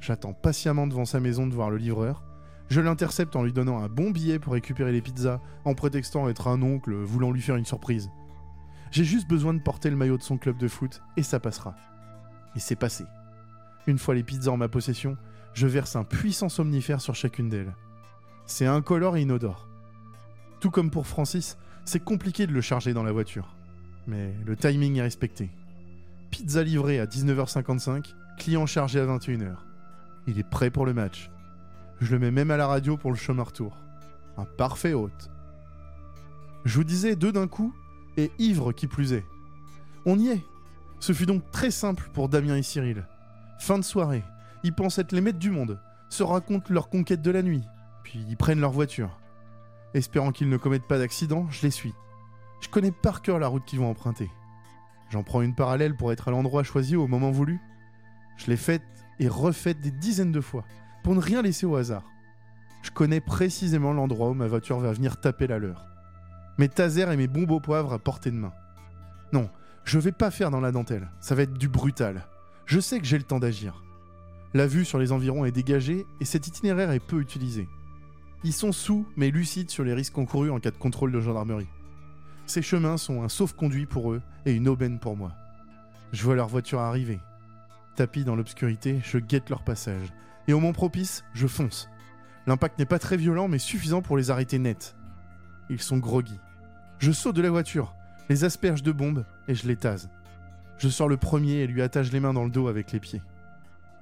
[0.00, 2.24] J'attends patiemment devant sa maison de voir le livreur.
[2.68, 6.48] Je l'intercepte en lui donnant un bon billet pour récupérer les pizzas, en prétextant être
[6.48, 8.10] un oncle voulant lui faire une surprise.
[8.90, 11.74] J'ai juste besoin de porter le maillot de son club de foot et ça passera.
[12.56, 13.04] Et c'est passé.
[13.86, 15.16] Une fois les pizzas en ma possession,
[15.52, 17.74] je verse un puissant somnifère sur chacune d'elles.
[18.46, 19.68] C'est incolore et inodore.
[20.60, 23.54] Tout comme pour Francis, c'est compliqué de le charger dans la voiture.
[24.06, 25.50] Mais le timing est respecté.
[26.30, 29.54] Pizza livrée à 19h55, client chargé à 21h.
[30.26, 31.30] Il est prêt pour le match.
[32.00, 33.76] Je le mets même à la radio pour le chemin retour.
[34.36, 35.30] Un parfait hôte.
[36.64, 37.74] Je vous disais deux d'un coup,
[38.16, 39.24] et ivre qui plus est.
[40.06, 40.42] On y est.
[41.04, 43.04] Ce fut donc très simple pour Damien et Cyril.
[43.58, 44.24] Fin de soirée,
[44.62, 47.62] ils pensent être les maîtres du monde, se racontent leur conquête de la nuit,
[48.04, 49.20] puis ils prennent leur voiture.
[49.92, 51.92] Espérant qu'ils ne commettent pas d'accident, je les suis.
[52.62, 54.30] Je connais par cœur la route qu'ils vont emprunter.
[55.10, 57.60] J'en prends une parallèle pour être à l'endroit choisi au moment voulu.
[58.38, 58.80] Je l'ai faite
[59.20, 60.64] et refaite des dizaines de fois,
[61.02, 62.04] pour ne rien laisser au hasard.
[62.80, 65.84] Je connais précisément l'endroit où ma voiture va venir taper la leur.
[66.56, 68.54] Mes tasers et mes bombes au poivre à portée de main.
[69.34, 69.50] Non,
[69.84, 72.26] je vais pas faire dans la dentelle, ça va être du brutal.
[72.66, 73.82] Je sais que j'ai le temps d'agir.
[74.54, 77.68] La vue sur les environs est dégagée et cet itinéraire est peu utilisé.
[78.44, 81.68] Ils sont sous mais lucides sur les risques encourus en cas de contrôle de gendarmerie.
[82.46, 85.32] Ces chemins sont un sauf-conduit pour eux et une aubaine pour moi.
[86.12, 87.20] Je vois leur voiture arriver.
[87.96, 90.12] Tapis dans l'obscurité, je guette leur passage.
[90.46, 91.88] Et au moment propice, je fonce.
[92.46, 94.94] L'impact n'est pas très violent mais suffisant pour les arrêter net.
[95.70, 96.38] Ils sont groggy.
[96.98, 97.94] Je saute de la voiture,
[98.28, 100.08] les asperge de bombes et je les tase.
[100.78, 103.22] Je sors le premier et lui attache les mains dans le dos avec les pieds.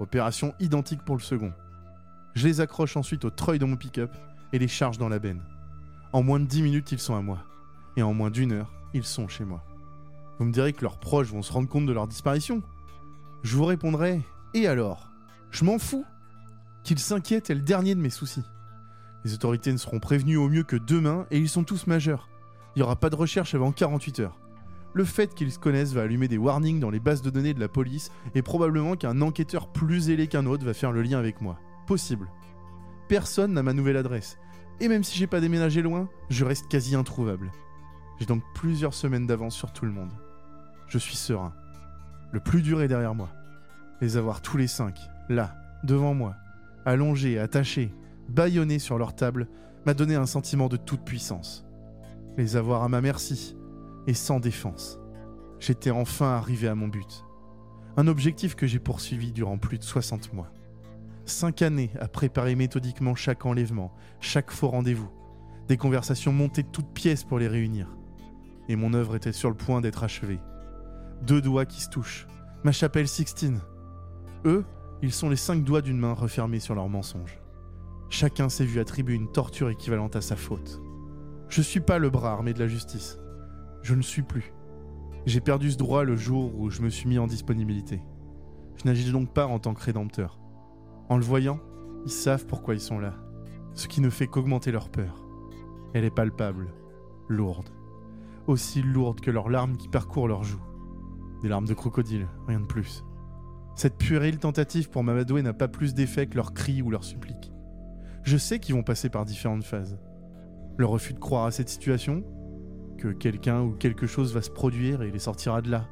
[0.01, 1.53] Opération identique pour le second.
[2.35, 4.15] Je les accroche ensuite au treuil de mon pick-up
[4.53, 5.43] et les charge dans la benne.
[6.13, 7.45] En moins de 10 minutes, ils sont à moi.
[7.97, 9.65] Et en moins d'une heure, ils sont chez moi.
[10.39, 12.63] Vous me direz que leurs proches vont se rendre compte de leur disparition
[13.43, 14.23] Je vous répondrai
[14.55, 15.11] Et alors?
[15.51, 16.05] Je m'en fous
[16.85, 18.45] Qu'ils s'inquiètent est le dernier de mes soucis.
[19.25, 22.29] Les autorités ne seront prévenues au mieux que demain et ils sont tous majeurs.
[22.75, 24.39] Il n'y aura pas de recherche avant 48 heures.
[24.95, 27.61] Le fait qu'ils se connaissent va allumer des warnings dans les bases de données de
[27.61, 31.41] la police et probablement qu'un enquêteur plus ailé qu'un autre va faire le lien avec
[31.41, 31.59] moi.
[31.87, 32.29] Possible.
[33.09, 34.39] Personne n'a ma nouvelle adresse.
[34.81, 37.51] Et même si j'ai pas déménagé loin, je reste quasi introuvable.
[38.19, 40.13] J'ai donc plusieurs semaines d'avance sur tout le monde.
[40.89, 41.55] Je suis serein.
[42.33, 43.29] Le plus dur est derrière moi.
[44.01, 45.55] Les avoir tous les cinq, là,
[45.85, 46.35] devant moi,
[46.85, 47.95] allongés, attachés,
[48.29, 49.49] bâillonnés sur leur table,
[49.87, 51.65] m'a donné un sentiment de toute puissance.
[52.39, 53.57] Les avoir à ma merci,
[54.07, 54.99] et sans défense.
[55.61, 57.25] J'étais enfin arrivé à mon but.
[57.97, 60.51] Un objectif que j'ai poursuivi durant plus de 60 mois.
[61.27, 65.11] Cinq années à préparer méthodiquement chaque enlèvement, chaque faux rendez-vous.
[65.69, 67.97] Des conversations montées de toutes pièces pour les réunir.
[68.69, 70.41] Et mon œuvre était sur le point d'être achevée.
[71.23, 72.27] Deux doigts qui se touchent.
[72.65, 73.61] Ma chapelle Sixtine.
[74.47, 74.65] Eux,
[75.03, 77.39] ils sont les cinq doigts d'une main refermés sur leur mensonge.
[78.09, 80.81] Chacun s'est vu attribuer une torture équivalente à sa faute.
[81.53, 83.19] Je suis pas le bras armé de la justice.
[83.83, 84.55] Je ne suis plus.
[85.27, 88.01] J'ai perdu ce droit le jour où je me suis mis en disponibilité.
[88.77, 90.41] Je n'agis donc pas en tant que rédempteur.
[91.11, 91.61] En le voyant,
[92.07, 93.13] ils savent pourquoi ils sont là.
[93.75, 95.27] Ce qui ne fait qu'augmenter leur peur.
[95.93, 96.73] Elle est palpable,
[97.29, 97.69] lourde.
[98.47, 100.65] Aussi lourde que leurs larmes qui parcourent leurs joues.
[101.43, 103.05] Des larmes de crocodile, rien de plus.
[103.77, 107.53] Cette puérile tentative pour m'amadouer n'a pas plus d'effet que leurs cris ou leurs suppliques.
[108.23, 109.99] Je sais qu'ils vont passer par différentes phases.
[110.83, 112.25] Le refus de croire à cette situation,
[112.99, 115.87] que quelqu'un ou quelque chose va se produire et les sortira de là.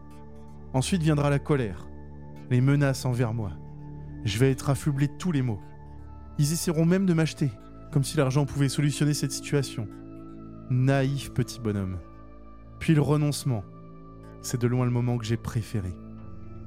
[0.75, 1.87] Ensuite viendra la colère,
[2.51, 3.53] les menaces envers moi.
[4.25, 5.61] Je vais être affublé de tous les maux.
[6.41, 7.53] Ils essaieront même de m'acheter,
[7.93, 9.87] comme si l'argent pouvait solutionner cette situation.
[10.71, 12.01] Naïf petit bonhomme.
[12.81, 13.63] Puis le renoncement.
[14.43, 15.95] C'est de loin le moment que j'ai préféré.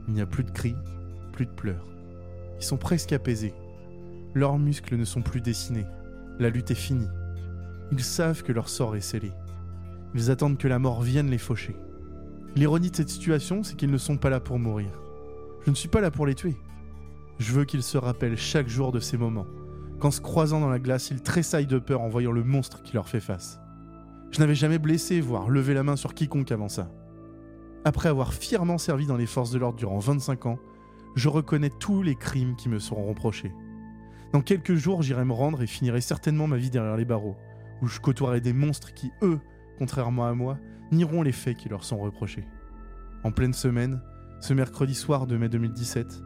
[0.08, 0.78] Il n'y a plus de cris,
[1.34, 1.90] plus de pleurs.
[2.58, 3.54] Ils sont presque apaisés.
[4.34, 5.88] Leurs muscles ne sont plus dessinés.
[6.40, 7.10] La lutte est finie.
[7.92, 9.32] Ils savent que leur sort est scellé.
[10.16, 11.76] Ils attendent que la mort vienne les faucher.
[12.56, 14.92] L'ironie de cette situation, c'est qu'ils ne sont pas là pour mourir.
[15.66, 16.56] Je ne suis pas là pour les tuer.
[17.40, 19.48] Je veux qu'ils se rappellent chaque jour de ces moments,
[20.00, 22.94] qu'en se croisant dans la glace, ils tressaillent de peur en voyant le monstre qui
[22.94, 23.60] leur fait face.
[24.32, 26.92] Je n'avais jamais blessé, voire levé la main sur quiconque avant ça.
[27.86, 30.60] Après avoir fièrement servi dans les forces de l'ordre durant 25 ans,
[31.16, 33.52] je reconnais tous les crimes qui me seront reprochés.
[34.32, 37.38] Dans quelques jours, j'irai me rendre et finirai certainement ma vie derrière les barreaux,
[37.84, 39.40] où je côtoierai des monstres qui, eux,
[39.78, 40.58] contrairement à moi,
[40.94, 42.46] nieront les faits qui leur sont reprochés.
[43.26, 44.02] En pleine semaine,
[44.40, 46.24] ce mercredi soir de mai 2017,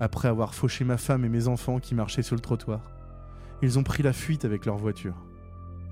[0.00, 2.90] après avoir fauché ma femme et mes enfants qui marchaient sur le trottoir,
[3.62, 5.24] ils ont pris la fuite avec leur voiture,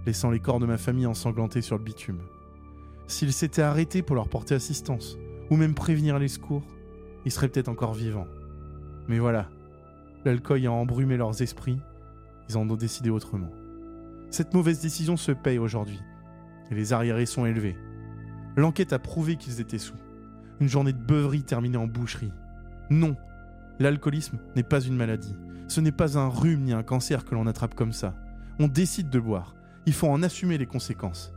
[0.06, 2.20] laissant les corps de ma famille ensanglantés sur le bitume.
[3.06, 5.16] S'ils s'étaient arrêtés pour leur porter assistance,
[5.50, 6.66] ou même prévenir les secours,
[7.24, 8.26] ils seraient peut-être encore vivants.
[9.06, 9.50] Mais voilà,
[10.24, 11.78] l'alcool a embrumé leurs esprits,
[12.48, 13.52] ils en ont décidé autrement.
[14.30, 16.00] Cette mauvaise décision se paye aujourd'hui,
[16.70, 17.76] les arriérés sont élevés.
[18.56, 19.96] L'enquête a prouvé qu'ils étaient sous.
[20.60, 22.32] Une journée de beuverie terminée en boucherie.
[22.90, 23.16] Non,
[23.78, 25.36] l'alcoolisme n'est pas une maladie.
[25.68, 28.14] Ce n'est pas un rhume ni un cancer que l'on attrape comme ça.
[28.58, 29.54] On décide de boire.
[29.84, 31.32] Il faut en assumer les conséquences.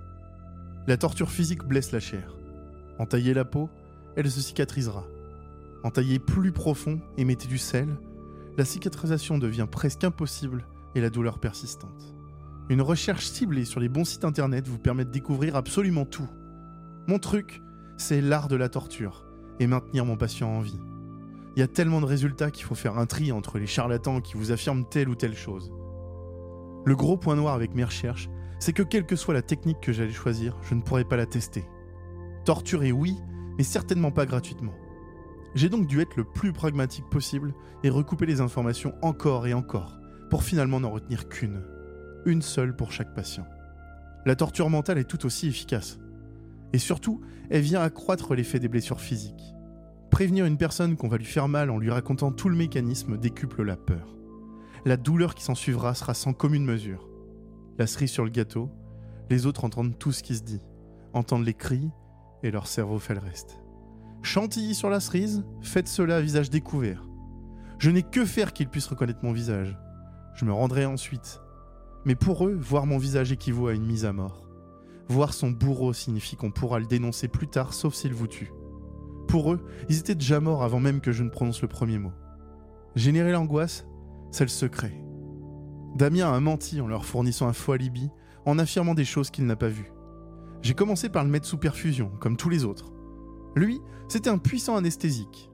[0.87, 2.35] La torture physique blesse la chair.
[2.97, 3.69] Entailler la peau,
[4.15, 5.05] elle se cicatrisera.
[5.83, 7.87] Entailler plus profond et mettez du sel,
[8.57, 12.18] la cicatrisation devient presque impossible et la douleur persistante.
[12.69, 16.29] Une recherche ciblée sur les bons sites internet vous permet de découvrir absolument tout.
[17.07, 17.63] Mon truc,
[17.97, 19.25] c'est l'art de la torture
[19.59, 20.79] et maintenir mon patient en vie.
[21.55, 24.37] Il y a tellement de résultats qu'il faut faire un tri entre les charlatans qui
[24.37, 25.73] vous affirment telle ou telle chose.
[26.85, 28.29] Le gros point noir avec mes recherches,
[28.59, 31.25] c'est que quelle que soit la technique que j'allais choisir, je ne pourrais pas la
[31.25, 31.65] tester.
[32.45, 33.17] Torturer oui,
[33.57, 34.75] mais certainement pas gratuitement.
[35.55, 39.97] J'ai donc dû être le plus pragmatique possible et recouper les informations encore et encore,
[40.29, 41.63] pour finalement n'en retenir qu'une.
[42.25, 43.45] Une seule pour chaque patient.
[44.25, 45.99] La torture mentale est tout aussi efficace.
[46.73, 49.55] Et surtout, elle vient accroître l'effet des blessures physiques.
[50.11, 53.63] Prévenir une personne qu'on va lui faire mal en lui racontant tout le mécanisme décuple
[53.63, 54.15] la peur.
[54.85, 57.07] La douleur qui s'en suivra sera sans commune mesure.
[57.77, 58.69] La cerise sur le gâteau,
[59.29, 60.61] les autres entendent tout ce qui se dit,
[61.13, 61.89] entendent les cris,
[62.43, 63.59] et leur cerveau fait le reste.
[64.21, 67.07] Chantilly sur la cerise, faites cela à visage découvert.
[67.77, 69.77] Je n'ai que faire qu'ils puissent reconnaître mon visage.
[70.35, 71.39] Je me rendrai ensuite.
[72.05, 74.47] Mais pour eux, voir mon visage équivaut à une mise à mort.
[75.07, 78.51] Voir son bourreau signifie qu'on pourra le dénoncer plus tard, sauf s'il vous tue.
[79.27, 82.11] Pour eux, ils étaient déjà morts avant même que je ne prononce le premier mot.
[82.95, 83.85] Générer l'angoisse,
[84.31, 85.03] c'est le secret.
[85.95, 88.09] Damien a menti en leur fournissant un faux alibi,
[88.45, 89.91] en affirmant des choses qu'il n'a pas vues.
[90.61, 92.91] J'ai commencé par le mettre sous perfusion, comme tous les autres.
[93.55, 95.49] Lui, c'était un puissant anesthésique.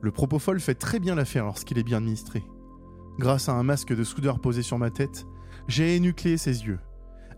[0.00, 2.44] Le propofol fait très bien l'affaire lorsqu'il est bien administré.
[3.18, 5.26] Grâce à un masque de soudeur posé sur ma tête,
[5.68, 6.78] J'ai énucléé ses yeux,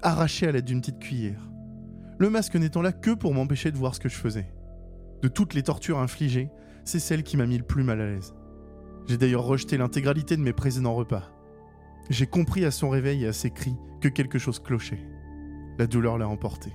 [0.02, 1.50] arraché à l'aide d'une petite cuillère.
[2.20, 4.46] Le masque n'étant là que pour m'empêcher de voir ce que je faisais.
[5.20, 6.48] De toutes les tortures infligées,
[6.84, 8.32] c'est celle qui m'a mis le plus mal à l'aise.
[9.08, 11.28] J'ai d'ailleurs rejeté l'intégralité de mes précédents repas.
[12.08, 15.04] J'ai compris à son réveil et à ses cris que quelque chose clochait.
[15.80, 16.70] La douleur l'a emporté.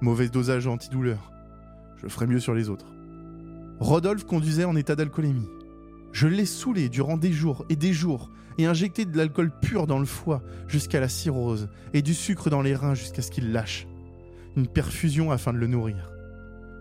[0.00, 1.30] Mauvais dosage antidouleur.
[1.96, 2.92] Je ferai mieux sur les autres.
[3.78, 5.48] Rodolphe conduisait en état d'alcoolémie.
[6.10, 9.98] Je l'ai saoulé durant des jours et des jours et injecté de l'alcool pur dans
[9.98, 13.86] le foie jusqu'à la cirrhose et du sucre dans les reins jusqu'à ce qu'il lâche.
[14.56, 16.12] Une perfusion afin de le nourrir.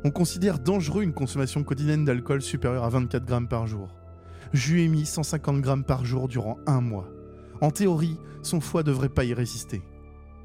[0.03, 3.95] On considère dangereux une consommation quotidienne d'alcool supérieure à 24 grammes par jour.
[4.53, 7.07] Je lui ai mis 150 grammes par jour durant un mois.
[7.61, 9.81] En théorie, son foie devrait pas y résister.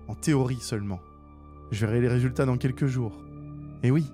[0.09, 1.01] En théorie seulement.
[1.73, 3.25] Je verrai les résultats dans quelques jours.
[3.83, 4.13] Et oui,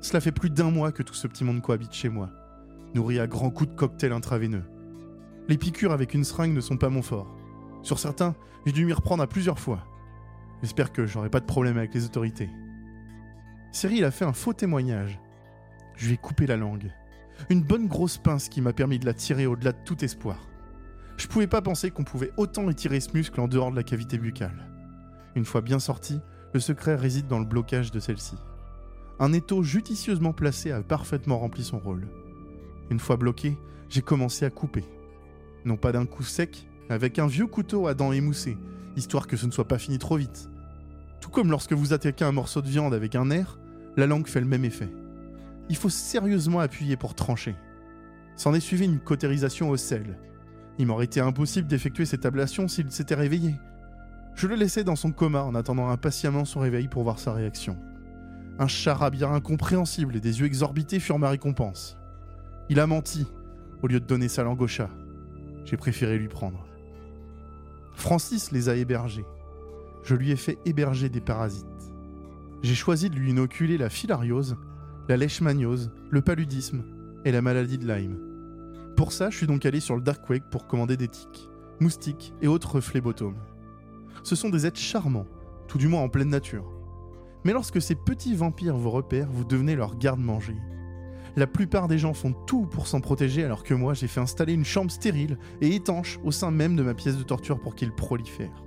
[0.00, 2.30] cela fait plus d'un mois que tout ce petit monde cohabite chez moi,
[2.94, 4.64] nourri à grands coups de cocktails intraveineux.
[5.48, 7.34] Les piqûres avec une seringue ne sont pas mon fort.
[7.82, 8.34] Sur certains,
[8.64, 9.84] j'ai dû m'y reprendre à plusieurs fois.
[10.62, 12.48] J'espère que j'aurai pas de problème avec les autorités.
[13.72, 15.18] Cyril a fait un faux témoignage.
[15.96, 16.92] Je lui ai coupé la langue.
[17.50, 20.38] Une bonne grosse pince qui m'a permis de la tirer au-delà de tout espoir.
[21.16, 24.18] Je pouvais pas penser qu'on pouvait autant étirer ce muscle en dehors de la cavité
[24.18, 24.68] buccale.
[25.34, 26.20] Une fois bien sorti,
[26.52, 28.36] le secret réside dans le blocage de celle-ci.
[29.18, 32.08] Un étau judicieusement placé a parfaitement rempli son rôle.
[32.90, 33.56] Une fois bloqué,
[33.88, 34.84] j'ai commencé à couper.
[35.64, 38.58] Non pas d'un coup sec, avec un vieux couteau à dents émoussées,
[38.96, 40.50] histoire que ce ne soit pas fini trop vite.
[41.20, 43.58] Tout comme lorsque vous attaquez un morceau de viande avec un nerf,
[43.96, 44.88] la langue fait le même effet.
[45.68, 47.54] Il faut sérieusement appuyer pour trancher.
[48.36, 50.18] S'en est suivi une cautérisation au sel.
[50.78, 53.54] Il m'aurait été impossible d'effectuer cette ablation s'il s'était réveillé.
[54.34, 57.76] Je le laissais dans son coma en attendant impatiemment son réveil pour voir sa réaction.
[58.58, 61.98] Un charabia incompréhensible et des yeux exorbités furent ma récompense.
[62.68, 63.26] Il a menti
[63.82, 64.90] au lieu de donner sa langue au chat.
[65.64, 66.66] J'ai préféré lui prendre.
[67.94, 69.24] Francis les a hébergés.
[70.02, 71.66] Je lui ai fait héberger des parasites.
[72.62, 74.56] J'ai choisi de lui inoculer la filariose,
[75.08, 76.84] la leishmaniose, le paludisme
[77.24, 78.18] et la maladie de Lyme.
[78.96, 81.48] Pour ça, je suis donc allé sur le Dark Web pour commander des tiques,
[81.80, 83.38] moustiques et autres phlébotomes.
[84.22, 85.26] Ce sont des êtres charmants,
[85.66, 86.70] tout du moins en pleine nature.
[87.44, 90.56] Mais lorsque ces petits vampires vous repèrent, vous devenez leur garde-manger.
[91.36, 94.52] La plupart des gens font tout pour s'en protéger alors que moi j'ai fait installer
[94.52, 97.92] une chambre stérile et étanche au sein même de ma pièce de torture pour qu'ils
[97.92, 98.62] prolifèrent.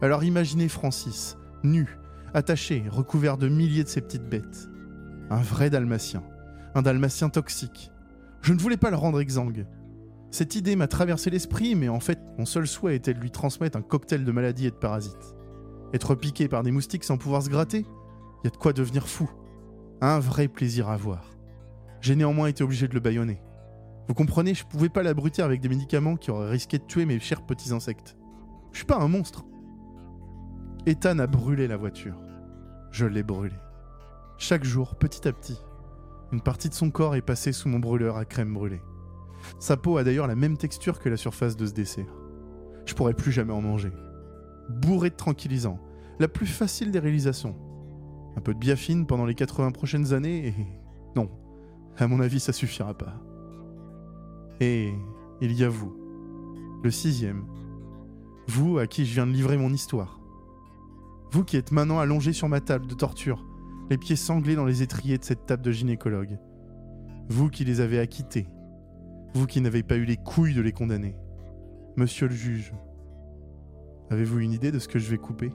[0.00, 1.98] Alors imaginez Francis, nu,
[2.32, 4.68] attaché, recouvert de milliers de ces petites bêtes.
[5.30, 6.22] Un vrai dalmatien.
[6.74, 7.90] Un dalmatien toxique.
[8.40, 9.66] Je ne voulais pas le rendre exsangue.
[10.30, 13.76] Cette idée m'a traversé l'esprit, mais en fait, mon seul souhait était de lui transmettre
[13.76, 15.36] un cocktail de maladies et de parasites.
[15.92, 17.84] Être piqué par des moustiques sans pouvoir se gratter?
[18.42, 19.30] Il y a de quoi devenir fou.
[20.00, 21.31] Un vrai plaisir à voir.
[22.02, 23.40] J'ai néanmoins été obligé de le bâillonner.
[24.08, 27.20] Vous comprenez, je pouvais pas l'abrutir avec des médicaments qui auraient risqué de tuer mes
[27.20, 28.16] chers petits insectes.
[28.72, 29.44] Je suis pas un monstre.
[30.84, 32.20] Ethan a brûlé la voiture.
[32.90, 33.54] Je l'ai brûlée.
[34.36, 35.56] Chaque jour, petit à petit,
[36.32, 38.82] une partie de son corps est passée sous mon brûleur à crème brûlée.
[39.60, 42.12] Sa peau a d'ailleurs la même texture que la surface de ce dessert.
[42.84, 43.92] Je pourrais plus jamais en manger.
[44.68, 45.78] Bourré de tranquillisants,
[46.18, 47.56] la plus facile des réalisations.
[48.36, 50.81] Un peu de biafine pendant les 80 prochaines années et...
[51.98, 53.14] À mon avis ça suffira pas.
[54.60, 54.92] Et
[55.40, 55.94] il y a vous,
[56.82, 57.44] le sixième.
[58.48, 60.20] Vous à qui je viens de livrer mon histoire.
[61.30, 63.44] Vous qui êtes maintenant allongé sur ma table de torture,
[63.90, 66.38] les pieds sanglés dans les étriers de cette table de gynécologue.
[67.28, 68.46] Vous qui les avez acquittés.
[69.34, 71.16] Vous qui n'avez pas eu les couilles de les condamner.
[71.96, 72.72] Monsieur le juge,
[74.10, 75.52] avez-vous une idée de ce que je vais couper?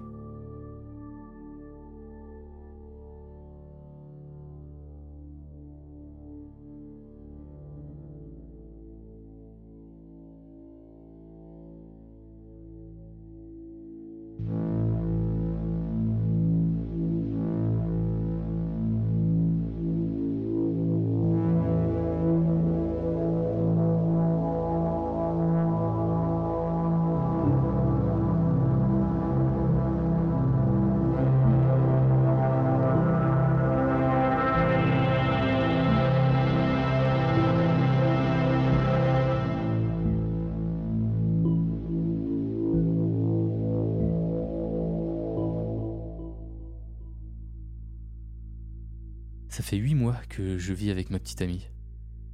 [50.68, 51.70] Je vis avec ma petite amie.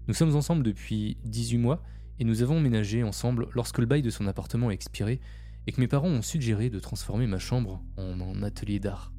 [0.08, 1.84] Nous sommes ensemble depuis 18 mois
[2.18, 5.22] et nous avons emménagé ensemble lorsque le bail de son appartement a expiré
[5.68, 9.14] et que mes parents ont suggéré de transformer ma chambre en atelier d'art.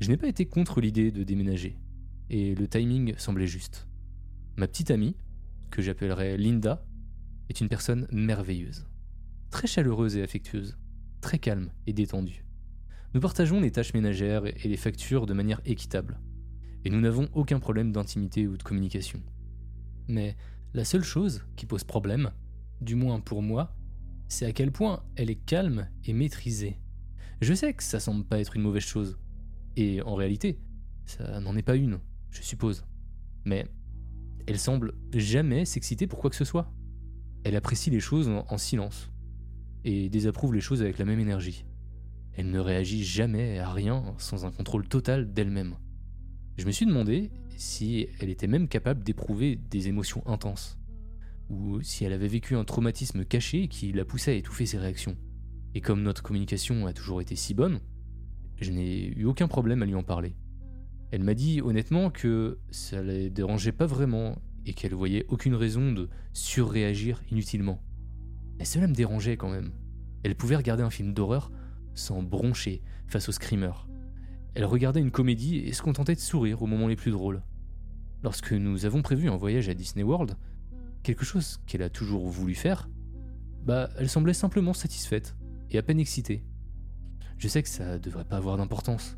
[0.00, 1.78] Je n'ai pas été contre l'idée de déménager
[2.28, 3.86] et le timing semblait juste.
[4.56, 5.14] Ma petite amie,
[5.70, 6.84] que j'appellerai Linda,
[7.50, 8.88] est une personne merveilleuse,
[9.50, 10.76] très chaleureuse et affectueuse.
[11.20, 12.44] très calme et détendu.
[13.14, 16.18] Nous partageons les tâches ménagères et les factures de manière équitable.
[16.84, 19.20] Et nous n'avons aucun problème d'intimité ou de communication.
[20.08, 20.36] Mais
[20.74, 22.30] la seule chose qui pose problème,
[22.80, 23.76] du moins pour moi,
[24.28, 26.78] c'est à quel point elle est calme et maîtrisée.
[27.40, 29.18] Je sais que ça semble pas être une mauvaise chose.
[29.76, 30.58] Et en réalité,
[31.06, 31.98] ça n'en est pas une,
[32.30, 32.84] je suppose.
[33.44, 33.66] Mais
[34.46, 36.72] elle semble jamais s'exciter pour quoi que ce soit.
[37.44, 39.10] Elle apprécie les choses en, en silence
[39.84, 41.64] et désapprouve les choses avec la même énergie.
[42.36, 45.76] Elle ne réagit jamais à rien sans un contrôle total d'elle-même.
[46.56, 50.78] Je me suis demandé si elle était même capable d'éprouver des émotions intenses,
[51.48, 55.16] ou si elle avait vécu un traumatisme caché qui la poussait à étouffer ses réactions.
[55.74, 57.80] Et comme notre communication a toujours été si bonne,
[58.60, 60.34] je n'ai eu aucun problème à lui en parler.
[61.12, 65.92] Elle m'a dit honnêtement que ça la dérangeait pas vraiment et qu'elle voyait aucune raison
[65.92, 67.82] de surréagir inutilement.
[68.58, 69.72] Mais cela me dérangeait quand même.
[70.22, 71.50] Elle pouvait regarder un film d'horreur
[71.94, 73.72] sans broncher face au screamer.
[74.54, 77.42] Elle regardait une comédie et se contentait de sourire au moments les plus drôles.
[78.22, 80.36] Lorsque nous avons prévu un voyage à Disney World,
[81.02, 82.88] quelque chose qu'elle a toujours voulu faire,
[83.64, 85.36] bah elle semblait simplement satisfaite
[85.70, 86.42] et à peine excitée.
[87.38, 89.16] Je sais que ça devrait pas avoir d'importance,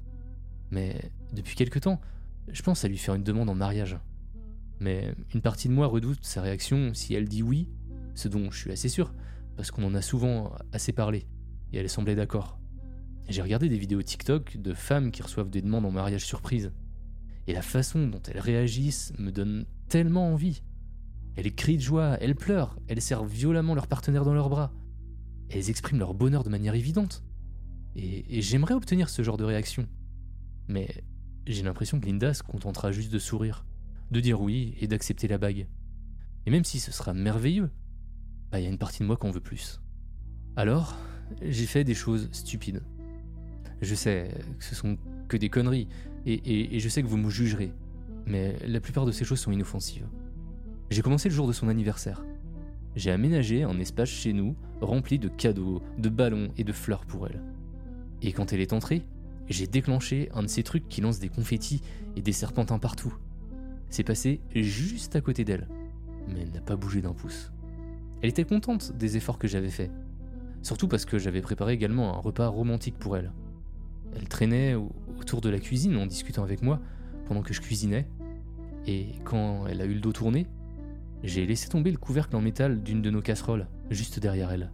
[0.70, 2.00] mais depuis quelque temps,
[2.48, 3.98] je pense à lui faire une demande en mariage.
[4.80, 7.68] Mais une partie de moi redoute sa réaction si elle dit oui,
[8.14, 9.14] ce dont je suis assez sûr,
[9.56, 11.26] parce qu'on en a souvent assez parlé,
[11.72, 12.58] et elle semblait d'accord.
[13.28, 16.72] J'ai regardé des vidéos TikTok de femmes qui reçoivent des demandes en mariage surprise,
[17.46, 20.62] et la façon dont elles réagissent me donne tellement envie.
[21.36, 24.72] Elles crient de joie, elles pleurent, elles serrent violemment leur partenaire dans leurs bras.
[25.50, 27.24] Elles expriment leur bonheur de manière évidente.
[27.94, 29.86] Et, j'aimerais obtenir ce genre de réaction.
[30.68, 31.04] Mais
[31.46, 33.64] j'ai l'impression que Linda se contentera juste de sourire,
[34.10, 35.66] de dire oui et d'accepter la bague.
[36.46, 37.70] Et même si ce sera merveilleux,
[38.50, 39.80] bah il y a une partie de moi qu'on veut plus.
[40.56, 40.96] Alors,
[41.40, 42.82] j'ai fait des choses stupides.
[43.82, 44.96] Je sais que ce sont
[45.28, 45.88] que des conneries,
[46.24, 47.72] et, je sais que vous me jugerez,
[48.26, 50.06] mais la plupart de ces choses sont inoffensives.
[50.90, 52.24] J'ai commencé le jour de son anniversaire.
[52.94, 57.26] J'ai aménagé un espace chez nous rempli de cadeaux, de ballons et de fleurs pour
[57.26, 57.42] elle.
[58.20, 59.02] Et quand elle est entrée,
[59.48, 61.80] j'ai déclenché un de ces trucs qui lance des confettis
[62.14, 63.14] et des serpentins partout.
[63.88, 65.66] C'est passé juste à côté d'elle,
[66.28, 67.50] mais elle n'a pas bougé d'un pouce.
[68.20, 69.90] Elle était contente des efforts que j'avais faits,
[70.62, 73.32] surtout parce que j'avais préparé également un repas romantique pour elle.
[74.16, 76.80] Elle traînait au- autour de la cuisine en discutant avec moi
[77.26, 78.06] pendant que je cuisinais,
[78.86, 80.46] et quand elle a eu le dos tourné,
[81.22, 84.70] j'ai laissé tomber le couvercle en métal d'une de nos casseroles, juste derrière elle.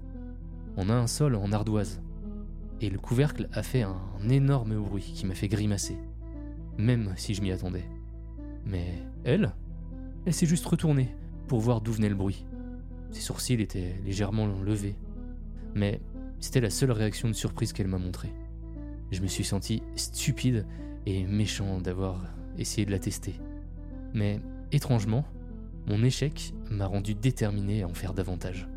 [0.77, 2.01] On a un sol en ardoise,
[2.81, 5.97] et le couvercle a fait un énorme bruit qui m'a fait grimacer,
[6.79, 7.85] même si je m'y attendais.
[8.65, 9.53] Mais elle,
[10.25, 11.15] elle s'est juste retournée
[11.49, 12.47] pour voir d'où venait le bruit.
[13.11, 14.97] Ses sourcils étaient légèrement levés,
[15.75, 16.01] mais
[16.41, 18.33] c'était la seule réaction de surprise qu'elle m'a montrée.
[19.11, 20.67] Je me suis senti stupide
[21.07, 22.25] et méchant d'avoir
[22.59, 23.35] essayé de la tester.
[24.15, 24.41] Mais
[24.73, 25.25] étrangement,
[25.87, 28.69] mon échec m'a rendu déterminé à en faire davantage.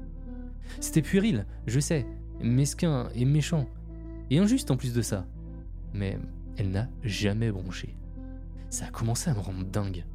[0.80, 2.06] C'était puéril, je sais,
[2.42, 3.68] mesquin et méchant,
[4.30, 5.26] et injuste en plus de ça.
[5.94, 6.18] Mais
[6.58, 7.96] elle n'a jamais bronché.
[8.70, 10.06] Ça a commencé à me rendre dingue,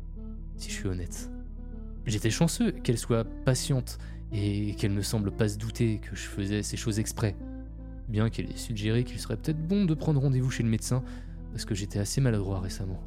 [0.57, 1.31] si je suis honnête.
[2.07, 3.99] J'étais chanceux qu'elle soit patiente
[4.33, 7.37] et qu'elle ne semble pas se douter que je faisais ces choses exprès.
[8.09, 11.03] Bien qu'elle ait suggéré qu'il serait peut-être bon de prendre rendez-vous chez le médecin
[11.53, 13.03] parce que j'étais assez maladroit récemment.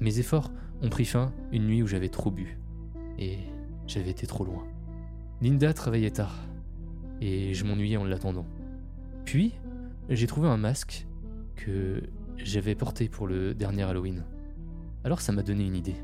[0.00, 0.50] Mes efforts
[0.82, 2.58] ont pris fin une nuit où j'avais trop bu
[3.18, 3.38] et
[3.86, 4.64] j'avais été trop loin.
[5.40, 6.38] Linda travaillait tard
[7.20, 8.46] et je m'ennuyais en l'attendant.
[9.24, 9.52] Puis,
[10.08, 11.06] j'ai trouvé un masque
[11.56, 12.02] que
[12.36, 14.24] j'avais porté pour le dernier Halloween.
[15.04, 15.96] Alors ça m'a donné une idée.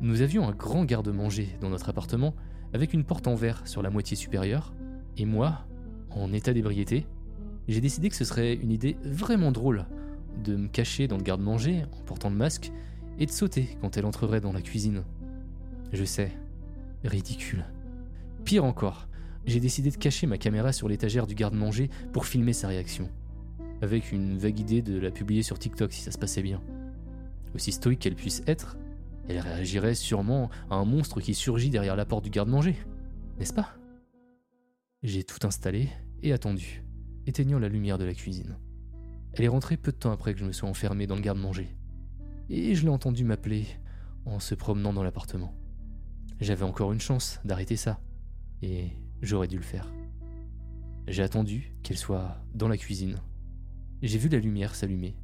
[0.00, 2.34] Nous avions un grand garde-manger dans notre appartement
[2.74, 4.74] avec une porte en verre sur la moitié supérieure,
[5.16, 5.66] et moi,
[6.10, 7.06] en état d'ébriété,
[7.68, 9.86] j'ai décidé que ce serait une idée vraiment drôle
[10.44, 12.70] de me cacher dans le garde-manger en portant le masque
[13.18, 15.02] et de sauter quand elle entrerait dans la cuisine.
[15.92, 16.32] Je sais,
[17.04, 17.64] ridicule.
[18.44, 19.08] Pire encore,
[19.46, 23.08] j'ai décidé de cacher ma caméra sur l'étagère du garde-manger pour filmer sa réaction,
[23.82, 26.60] avec une vague idée de la publier sur TikTok si ça se passait bien.
[27.54, 28.76] Aussi stoïque qu'elle puisse être,
[29.28, 32.76] elle réagirait sûrement à un monstre qui surgit derrière la porte du garde-manger,
[33.38, 33.76] n'est-ce pas?
[35.02, 35.88] J'ai tout installé
[36.22, 36.82] et attendu,
[37.26, 38.56] éteignant la lumière de la cuisine.
[39.34, 41.68] Elle est rentrée peu de temps après que je me sois enfermé dans le garde-manger.
[42.48, 43.66] Et je l'ai entendu m'appeler
[44.24, 45.54] en se promenant dans l'appartement.
[46.40, 48.00] J'avais encore une chance d'arrêter ça,
[48.62, 48.90] et
[49.22, 49.92] j'aurais dû le faire.
[51.08, 53.16] J'ai attendu qu'elle soit dans la cuisine.
[54.02, 55.16] J'ai vu la lumière s'allumer.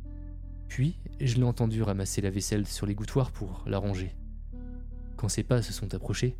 [0.69, 4.15] Puis, je l'ai entendu ramasser la vaisselle sur l'égouttoir pour la ranger.
[5.17, 6.37] Quand ses pas se sont approchés,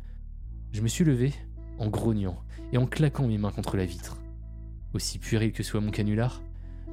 [0.71, 1.33] je me suis levé
[1.77, 4.22] en grognant et en claquant mes mains contre la vitre.
[4.93, 6.41] Aussi puéril que soit mon canular,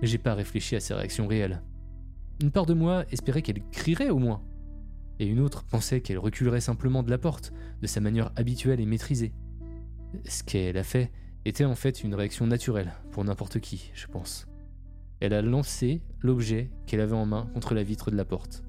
[0.03, 1.63] j'ai pas réfléchi à ses réactions réelles.
[2.43, 4.43] Une part de moi espérait qu'elle crierait au moins,
[5.19, 8.87] et une autre pensait qu'elle reculerait simplement de la porte, de sa manière habituelle et
[8.87, 9.33] maîtrisée.
[10.25, 11.13] Ce qu'elle a fait
[11.45, 14.47] était en fait une réaction naturelle pour n'importe qui, je pense.
[15.21, 18.65] Elle a lancé l'objet qu'elle avait en main contre la vitre de la porte,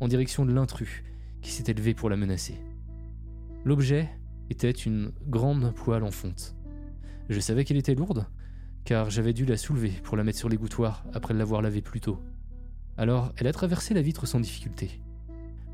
[0.00, 1.02] en direction de l'intrus
[1.40, 2.56] qui s'était levé pour la menacer.
[3.64, 4.10] L'objet
[4.50, 6.54] était une grande poêle en fonte.
[7.30, 8.26] Je savais qu'elle était lourde,
[8.84, 12.20] car j'avais dû la soulever pour la mettre sur l'égouttoir après l'avoir lavée plus tôt.
[12.96, 15.00] Alors elle a traversé la vitre sans difficulté.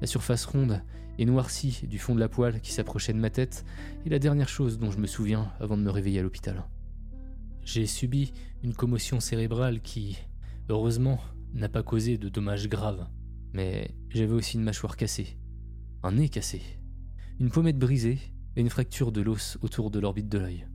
[0.00, 0.82] La surface ronde
[1.18, 3.64] et noircie du fond de la poêle qui s'approchait de ma tête
[4.06, 6.64] est la dernière chose dont je me souviens avant de me réveiller à l'hôpital.
[7.64, 8.32] J'ai subi
[8.62, 10.18] une commotion cérébrale qui,
[10.68, 11.20] heureusement,
[11.52, 13.06] n'a pas causé de dommages graves.
[13.52, 15.36] Mais j'avais aussi une mâchoire cassée,
[16.02, 16.62] un nez cassé,
[17.38, 18.18] une pommette brisée
[18.56, 20.66] et une fracture de l'os autour de l'orbite de l'œil.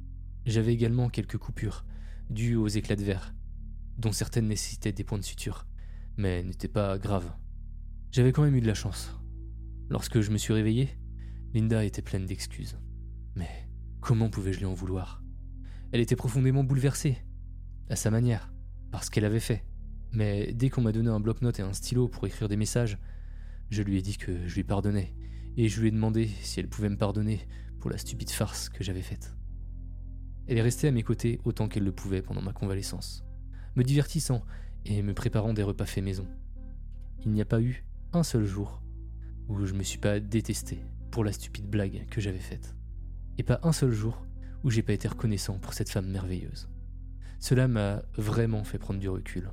[0.45, 1.85] J'avais également quelques coupures,
[2.29, 3.33] dues aux éclats de verre,
[3.97, 5.65] dont certaines nécessitaient des points de suture,
[6.17, 7.33] mais n'étaient pas graves.
[8.11, 9.15] J'avais quand même eu de la chance.
[9.89, 10.89] Lorsque je me suis réveillé,
[11.53, 12.77] Linda était pleine d'excuses.
[13.35, 13.69] Mais
[14.01, 15.23] comment pouvais-je lui en vouloir?
[15.91, 17.17] Elle était profondément bouleversée,
[17.89, 18.51] à sa manière,
[18.91, 19.63] par ce qu'elle avait fait.
[20.11, 22.97] Mais dès qu'on m'a donné un bloc-notes et un stylo pour écrire des messages,
[23.69, 25.15] je lui ai dit que je lui pardonnais,
[25.57, 27.47] et je lui ai demandé si elle pouvait me pardonner
[27.79, 29.35] pour la stupide farce que j'avais faite.
[30.47, 33.25] Elle est restée à mes côtés autant qu'elle le pouvait pendant ma convalescence,
[33.75, 34.43] me divertissant
[34.85, 36.27] et me préparant des repas faits maison.
[37.25, 37.83] Il n'y a pas eu
[38.13, 38.81] un seul jour
[39.47, 40.79] où je me suis pas détesté
[41.11, 42.75] pour la stupide blague que j'avais faite.
[43.37, 44.25] Et pas un seul jour
[44.63, 46.69] où j'ai pas été reconnaissant pour cette femme merveilleuse.
[47.39, 49.49] Cela m'a vraiment fait prendre du recul.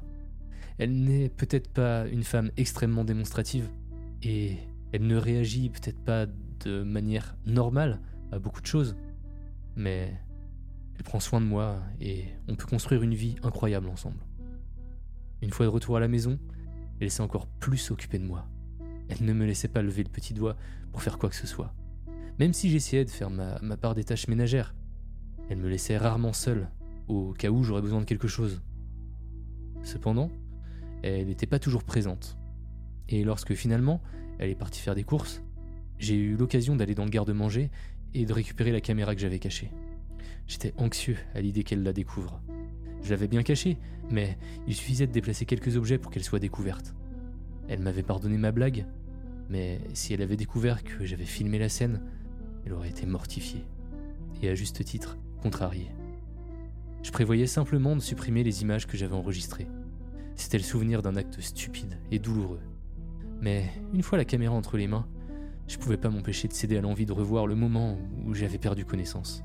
[0.79, 3.69] Elle n'est peut-être pas une femme extrêmement démonstrative,
[4.23, 4.57] et
[4.93, 6.27] elle ne réagit peut-être pas
[6.65, 8.97] de manière normale à beaucoup de choses,
[9.77, 10.15] mais
[10.97, 14.25] elle prend soin de moi et on peut construire une vie incroyable ensemble.
[15.41, 16.39] Une fois de retour à la maison,
[17.01, 18.47] elle s'est encore plus s'occuper de moi.
[19.09, 20.57] Elle ne me laissait pas lever le petit doigt
[20.93, 21.75] pour faire quoi que ce soit.
[22.39, 24.75] Même si j'essayais de faire ma, ma part des tâches ménagères,
[25.51, 26.69] elle me laissait rarement seule,
[27.09, 28.63] au cas où j'aurais besoin de quelque chose.
[29.83, 30.31] Cependant,
[31.03, 32.39] elle n'était pas toujours présente.
[33.09, 34.01] Et lorsque finalement
[34.39, 35.43] elle est partie faire des courses,
[35.99, 37.71] j'ai eu l'occasion d'aller dans le garde-manger
[38.15, 39.71] et de récupérer la caméra que j'avais cachée.
[40.53, 42.43] J'étais anxieux à l'idée qu'elle la découvre.
[43.03, 43.79] Je l'avais bien cachée,
[44.11, 44.37] mais
[44.67, 46.95] il suffisait de déplacer quelques objets pour qu'elle soit découverte.
[47.69, 48.85] Elle m'avait pardonné ma blague,
[49.49, 52.03] mais si elle avait découvert que j'avais filmé la scène,
[52.67, 53.65] elle aurait été mortifiée.
[54.43, 55.91] Et à juste titre, contrariée.
[57.03, 59.69] Je prévoyais simplement de supprimer les images que j'avais enregistrées.
[60.37, 62.61] C'était le souvenir d'un acte stupide et douloureux.
[63.41, 65.07] Mais une fois la caméra entre les mains,
[65.67, 67.97] je pouvais pas m'empêcher de céder à l'envie de revoir le moment
[68.27, 69.43] où j'avais perdu connaissance.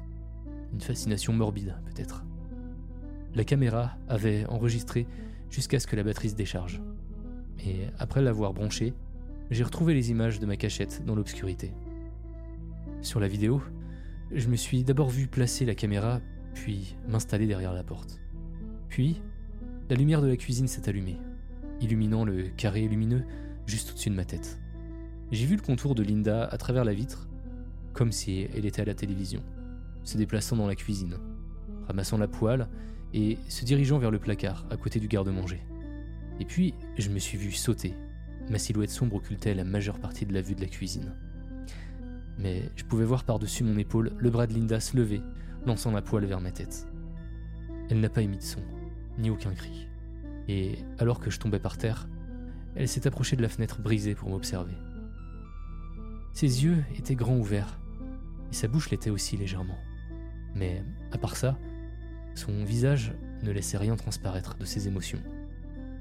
[0.81, 2.23] Fascination morbide, peut-être.
[3.35, 5.07] La caméra avait enregistré
[5.49, 6.81] jusqu'à ce que la batterie se décharge.
[7.65, 8.93] Et après l'avoir branchée,
[9.51, 11.73] j'ai retrouvé les images de ma cachette dans l'obscurité.
[13.01, 13.61] Sur la vidéo,
[14.31, 16.19] je me suis d'abord vu placer la caméra,
[16.53, 18.19] puis m'installer derrière la porte.
[18.89, 19.21] Puis,
[19.89, 21.17] la lumière de la cuisine s'est allumée,
[21.79, 23.23] illuminant le carré lumineux
[23.65, 24.59] juste au-dessus de ma tête.
[25.31, 27.27] J'ai vu le contour de Linda à travers la vitre,
[27.93, 29.41] comme si elle était à la télévision,
[30.07, 31.17] se déplaçant dans la cuisine,
[31.87, 32.69] ramassant la poêle
[33.13, 35.61] et se dirigeant vers le placard à côté du garde-manger.
[36.39, 37.93] Et puis, je me suis vu sauter.
[38.49, 41.13] Ma silhouette sombre occultait la majeure partie de la vue de la cuisine.
[42.37, 45.21] Mais je pouvais voir par-dessus mon épaule le bras de Linda se lever,
[45.65, 46.87] lançant la poêle vers ma tête.
[47.89, 48.61] Elle n'a pas émis de son,
[49.17, 49.89] ni aucun cri.
[50.47, 52.07] Et alors que je tombais par terre,
[52.75, 54.77] elle s'est approchée de la fenêtre brisée pour m'observer.
[56.31, 57.79] Ses yeux étaient grands ouverts,
[58.51, 59.77] et sa bouche l'était aussi légèrement.
[60.57, 61.57] Mais à part ça,
[62.35, 65.21] son visage ne laissait rien transparaître de ses émotions.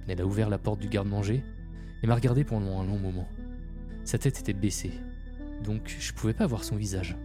[0.08, 1.42] Elle a ouvert la porte du garde-manger
[2.02, 3.28] et m'a regardé pendant un long moment.
[4.04, 4.92] Sa tête était baissée,
[5.64, 7.16] donc je pouvais pas voir son visage.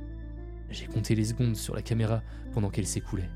[0.70, 2.24] J'ai compté les secondes sur la caméra
[2.54, 3.30] pendant qu'elle s'écoulait,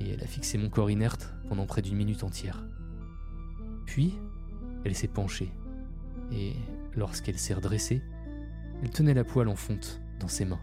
[0.00, 2.64] et elle a fixé mon corps inerte pendant près d'une minute entière.
[3.84, 4.14] Puis,
[4.84, 5.52] elle s'est penchée,
[6.32, 6.54] et
[6.96, 8.02] lorsqu'elle s'est redressée,
[8.82, 10.62] elle tenait la poêle en fonte dans ses mains.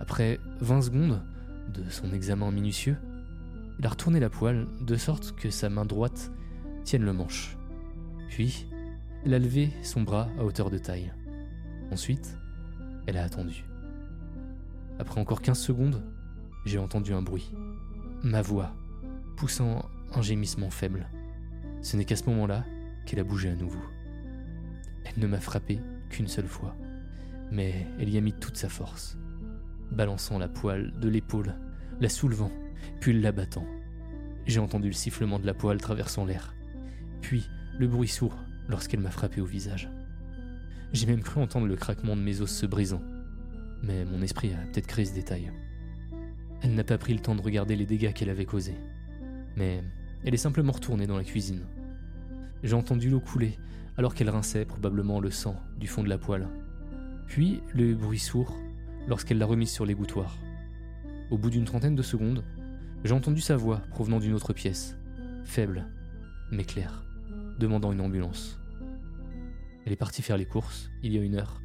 [0.00, 1.22] Après 20 secondes
[1.68, 2.96] de son examen minutieux,
[3.78, 6.30] elle a retourné la poêle de sorte que sa main droite
[6.84, 7.56] tienne le manche.
[8.28, 8.66] Puis,
[9.24, 11.12] elle a levé son bras à hauteur de taille.
[11.90, 12.36] Ensuite,
[13.06, 13.64] elle a attendu.
[14.98, 16.02] Après encore 15 secondes,
[16.64, 17.52] j'ai entendu un bruit.
[18.22, 18.72] Ma voix,
[19.36, 19.84] poussant
[20.14, 21.08] un gémissement faible.
[21.82, 22.64] Ce n'est qu'à ce moment-là
[23.04, 23.82] qu'elle a bougé à nouveau.
[25.04, 26.76] Elle ne m'a frappé qu'une seule fois,
[27.50, 29.18] mais elle y a mis toute sa force,
[29.92, 31.54] balançant la poêle de l'épaule,
[32.00, 32.50] la soulevant,
[33.00, 33.66] puis l'abattant.
[34.46, 36.54] J'ai entendu le sifflement de la poêle traversant l'air,
[37.20, 38.36] puis le bruit sourd
[38.68, 39.88] lorsqu'elle m'a frappé au visage.
[40.92, 43.02] J'ai même cru entendre le craquement de mes os se brisant,
[43.82, 45.52] mais mon esprit a peut-être créé ce détail.
[46.62, 48.76] Elle n'a pas pris le temps de regarder les dégâts qu'elle avait causés,
[49.56, 49.82] mais
[50.24, 51.62] elle est simplement retournée dans la cuisine.
[52.62, 53.58] J'ai entendu l'eau couler
[53.96, 56.48] alors qu'elle rinçait probablement le sang du fond de la poêle.
[57.26, 58.56] Puis le bruit sourd
[59.06, 60.38] lorsqu'elle l'a remise sur l'égouttoir.
[61.30, 62.44] Au bout d'une trentaine de secondes,
[63.04, 64.96] j'ai entendu sa voix provenant d'une autre pièce,
[65.44, 65.86] faible,
[66.50, 67.04] mais claire,
[67.58, 68.60] demandant une ambulance.
[69.84, 71.60] Elle est partie faire les courses, il y a une heure,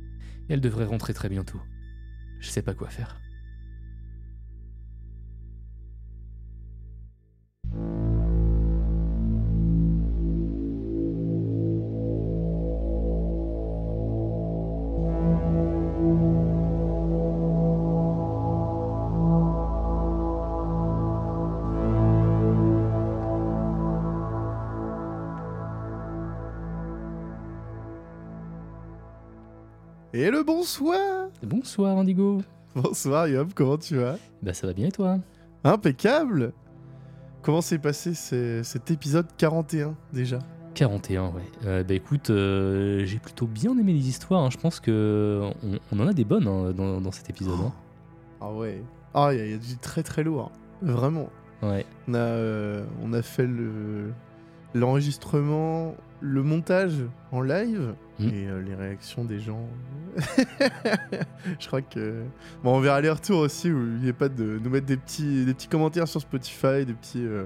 [0.50, 1.62] et elle devrait rentrer très bientôt.
[2.40, 3.20] Je sais pas quoi faire.
[30.28, 32.42] Et le bonsoir Bonsoir Indigo
[32.76, 34.18] Bonsoir Yop, comment tu vas?
[34.42, 35.20] Bah ça va bien et toi?
[35.64, 36.52] Impeccable
[37.44, 40.40] Comment s'est passé ce- cet épisode 41 déjà?
[40.74, 41.32] 41, ouais.
[41.66, 44.44] Euh, bah écoute, euh, j'ai plutôt bien aimé les histoires.
[44.44, 44.50] hein.
[44.52, 47.60] Je pense que on, on en a des bonnes hein, dans, dans cet épisode.
[47.66, 47.72] hein.
[48.42, 48.82] Ah ouais.
[49.14, 50.52] Ah, il y, a- il y a du très très lourd.
[50.82, 51.30] Vraiment.
[51.64, 51.86] Ouais.
[52.10, 54.12] On a, euh, on a fait le
[54.74, 56.98] l'enregistrement, le montage
[57.32, 58.28] en live Mm.
[58.28, 59.66] et euh, les réactions des gens.
[61.60, 62.24] Je crois que
[62.64, 65.54] bon, on verra les retours aussi où a pas de nous mettre des petits des
[65.54, 67.46] petits commentaires sur Spotify, des petits euh,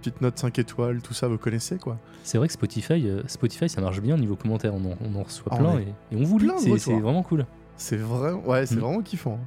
[0.00, 1.98] petites notes 5 étoiles, tout ça vous connaissez quoi.
[2.24, 4.74] C'est vrai que Spotify, euh, Spotify, ça marche bien niveau commentaires.
[4.74, 6.50] On en, on en reçoit Ah, plein on et, et on vous lit.
[6.78, 7.46] C'est vraiment cool.
[7.76, 8.80] C'est vraiment ouais, c'est Mm.
[8.80, 9.40] vraiment kiffant.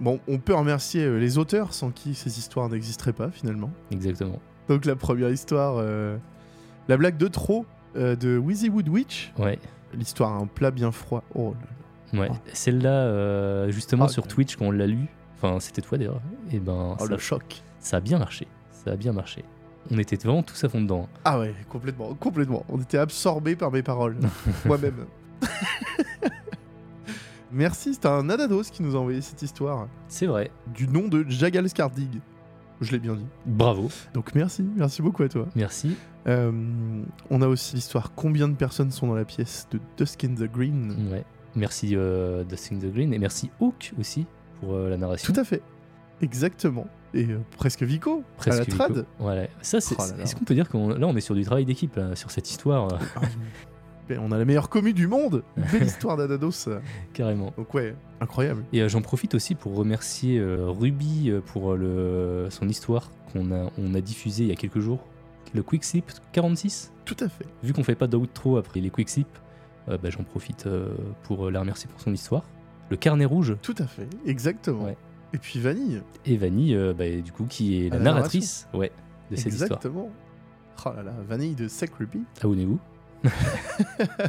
[0.00, 3.70] Bon, on peut remercier euh, les auteurs sans qui ces histoires n'existeraient pas finalement.
[3.90, 4.38] Exactement.
[4.68, 6.16] Donc la première histoire, euh,
[6.88, 7.66] la blague de trop
[7.96, 9.32] euh, de Wheezy Wood Witch.
[9.38, 9.58] Ouais.
[9.94, 11.22] L'histoire un plat bien froid.
[11.34, 11.66] Oh là
[12.14, 12.20] là.
[12.20, 12.28] Ouais.
[12.32, 12.36] Ah.
[12.52, 14.28] Celle-là, euh, justement Ah, sur ouais.
[14.28, 16.20] Twitch, quand on l'a lu, enfin c'était toi d'ailleurs,
[16.52, 17.62] et ben Oh, ça, le choc.
[17.80, 18.46] ça a bien marché.
[18.70, 19.44] Ça a bien marché.
[19.90, 21.04] On était vraiment tous à fond dedans.
[21.04, 21.18] hein.
[21.24, 22.64] Ah ouais, complètement, complètement.
[22.68, 24.16] On était absorbés par mes paroles.
[24.66, 25.06] Moi-même.
[27.50, 29.88] Merci, c'était un Adados qui nous a envoyé cette histoire.
[30.08, 30.50] C'est vrai.
[30.74, 32.20] Du nom de Jagal Skardig.
[32.80, 33.26] Je l'ai bien dit.
[33.46, 33.90] Bravo.
[34.14, 35.46] Donc merci, merci beaucoup à toi.
[35.56, 35.96] Merci.
[36.26, 36.52] Euh,
[37.30, 40.44] on a aussi l'histoire Combien de personnes sont dans la pièce de Dusk in the
[40.50, 41.08] Green.
[41.10, 41.24] Ouais.
[41.56, 44.26] Merci euh, Dustin the Green et merci Hawk aussi
[44.60, 45.32] pour euh, la narration.
[45.32, 45.62] Tout à fait.
[46.20, 46.86] Exactement.
[47.14, 47.26] Et
[47.56, 48.76] presque Vico, Presque à la Vico.
[48.76, 49.06] trad.
[49.18, 49.46] Voilà.
[49.62, 50.22] Ça, c'est, Oh là là.
[50.24, 52.50] est-ce qu'on peut dire qu'on là on est sur du travail d'équipe là, sur cette
[52.50, 53.20] histoire Ah,
[54.16, 55.42] on a la meilleure commu du monde.
[55.72, 56.68] Belle histoire d'Adados.
[57.12, 57.52] carrément.
[57.56, 58.64] Donc ouais, incroyable.
[58.72, 63.52] Et euh, j'en profite aussi pour remercier euh, Ruby euh, pour le, son histoire qu'on
[63.52, 65.04] a, on a diffusée il y a quelques jours.
[65.54, 66.92] Le Quickslip 46.
[67.04, 67.46] Tout à fait.
[67.62, 69.28] Vu qu'on fait pas d'outro après les Quickslip,
[69.88, 70.68] euh, bah, j'en profite
[71.24, 72.44] pour la remercier pour son histoire.
[72.90, 74.08] Le carnet rouge Tout à fait.
[74.26, 74.84] Exactement.
[74.84, 74.96] Ouais.
[75.34, 76.02] Et puis Vanille.
[76.24, 78.90] et Vanille, bah, du coup, qui est la la narratrice ouais,
[79.30, 79.72] de cette histoire.
[79.72, 80.10] Exactement.
[80.86, 82.20] Oh là là, Vanille de Sec Ruby.
[82.40, 82.78] Abonnez-vous.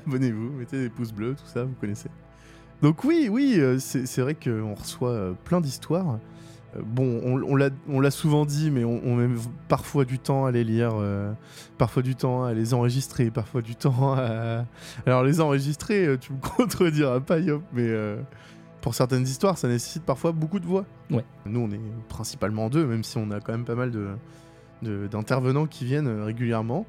[0.06, 2.10] Abonnez-vous, mettez des pouces bleus, tout ça, vous connaissez.
[2.82, 6.18] Donc oui, oui, euh, c'est vrai qu'on reçoit euh, plein d'histoires.
[6.78, 7.42] Euh, bon, on,
[7.90, 9.28] on l'a- souvent dit, mais on, on met
[9.68, 11.32] parfois du temps à les lire, euh,
[11.78, 14.66] parfois du temps à les enregistrer, parfois du temps à...
[15.06, 18.18] Alors les enregistrer, tu me contrediras pas, Yop, mais euh,
[18.82, 20.86] pour certaines histoires, ça nécessite parfois beaucoup de voix.
[21.12, 21.26] Ouais.
[21.46, 24.08] Nous, on est principalement deux, même si on a quand même pas mal de
[24.82, 26.86] de- d'intervenants qui viennent régulièrement.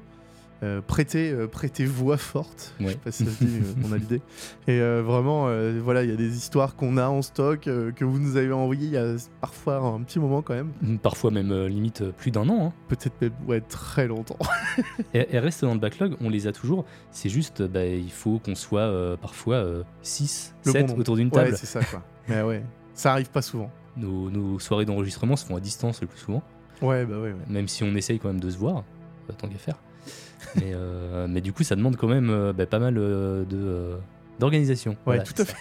[0.63, 2.75] Euh, prêter, euh, prêter voix forte.
[2.79, 2.91] Je Ouais.
[2.91, 4.21] sais pas si ça se dit, mais on a l'idée.
[4.67, 7.91] Et euh, vraiment, euh, voilà, il y a des histoires qu'on a en stock, euh,
[7.91, 10.71] que vous nous avez envoyées il y a parfois un petit moment quand même.
[10.99, 12.67] Parfois même euh, limite euh, plus d'un an.
[12.67, 12.73] hein.
[12.89, 14.37] Peut-être même, ouais, très longtemps.
[15.15, 16.85] Et- Elles restent dans le backlog, on les a toujours.
[17.09, 19.65] C'est juste, bah, il faut qu'on soit euh, parfois
[20.03, 20.99] 6, Le bon 7 nombre.
[20.99, 21.57] autour d'une Ouais, table.
[21.57, 22.03] c'est ça, quoi.
[22.29, 23.71] Mais ouais, ça arrive pas souvent.
[23.97, 26.43] nos, nos soirées d'enregistrement se font à distance le plus souvent,
[26.83, 27.35] Ouais, bah ouais, ouais.
[27.49, 28.83] même si on essaye quand même de se voir,
[29.29, 29.75] euh, tant qu'à faire.
[30.55, 33.91] mais, euh, mais du coup, ça demande quand même euh, bah, pas mal euh, de,
[34.39, 34.91] d'organisation.
[34.91, 35.53] Ouais, Voilà, tout à ça.
[35.53, 35.57] fait.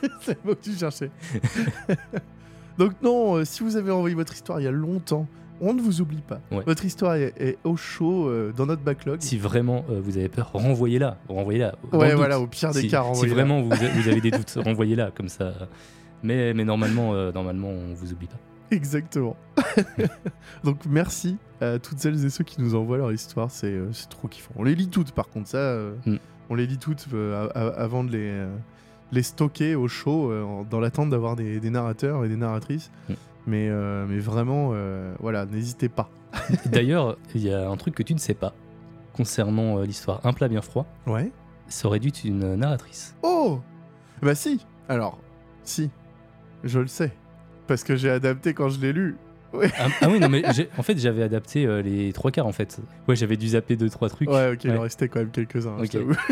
[0.20, 1.10] c'est le mot que tu cherchais.
[2.78, 5.26] Donc non, euh, si vous avez envoyé votre histoire il y a longtemps,
[5.60, 6.40] on ne vous oublie pas.
[6.50, 6.62] Ouais.
[6.66, 9.20] Votre histoire est, est au chaud euh, dans notre backlog.
[9.20, 11.18] Si vraiment euh, vous avez peur, renvoyez-la.
[11.28, 11.74] Renvoyez-la.
[11.92, 12.44] Ouais, voilà, doute.
[12.44, 13.34] au pire des si, cas, si renvoyez-la.
[13.34, 13.72] vraiment vous,
[14.08, 15.52] avez des doutes, renvoyez-la comme ça.
[16.22, 18.38] Mais, mais normalement, normalement, on vous oublie pas.
[18.72, 19.36] Exactement.
[20.64, 24.26] Donc merci à toutes celles et ceux qui nous envoient leur histoire, c'est euh, trop
[24.28, 24.52] kiffant.
[24.56, 26.16] On les lit toutes par contre, ça, euh, Mm.
[26.50, 28.50] on les lit toutes euh, avant de les, euh,
[29.12, 30.32] les stocker au show
[30.70, 32.90] dans l'attente d'avoir des, des narrateurs et des narratrices.
[33.08, 33.12] Mm.
[33.46, 33.70] Mais,
[34.08, 34.72] mais vraiment,
[35.20, 36.08] voilà, n'hésitez pas.
[36.66, 38.54] D'ailleurs, il y a un truc que tu ne sais pas
[39.12, 40.86] concernant l'histoire Un plat bien froid.
[41.06, 41.30] Ouais.
[41.68, 43.14] Ça aurait dû être une narratrice.
[43.22, 43.60] Oh
[44.22, 45.18] Bah si Alors,
[45.64, 45.90] si.
[46.64, 47.12] Je le sais.
[47.66, 49.16] Parce que j'ai adapté quand je l'ai lu.
[49.54, 50.42] Ah, ah oui, non, mais
[50.78, 52.80] en fait, j'avais adapté euh, les trois quarts en fait.
[53.06, 54.30] Ouais, j'avais dû zapper deux, trois trucs.
[54.30, 56.16] Ouais, ok, il en restait quand même quelques-uns, t'avoue.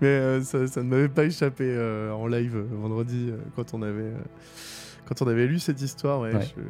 [0.00, 4.10] Mais euh, ça, ça ne m'avait pas échappé euh, en live vendredi quand on avait
[5.06, 6.20] quand on avait lu cette histoire.
[6.20, 6.42] Ouais, Ouais.
[6.56, 6.62] je-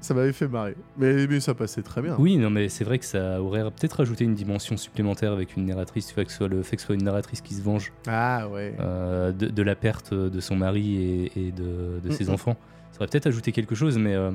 [0.00, 0.74] ça m'avait fait marrer.
[0.98, 2.16] Mais, mais ça passait très bien.
[2.18, 5.66] Oui, non, mais c'est vrai que ça aurait peut-être rajouté une dimension supplémentaire avec une
[5.66, 8.74] narratrice, que soit le fait que ce soit une narratrice qui se venge Ah ouais.
[8.80, 10.96] euh, de, de la perte de son mari
[11.36, 12.34] et, et de, de ses Mm, mm.
[12.34, 12.56] enfants.
[12.90, 14.32] Ça aurait peut-être ajouté quelque chose, mais, euh,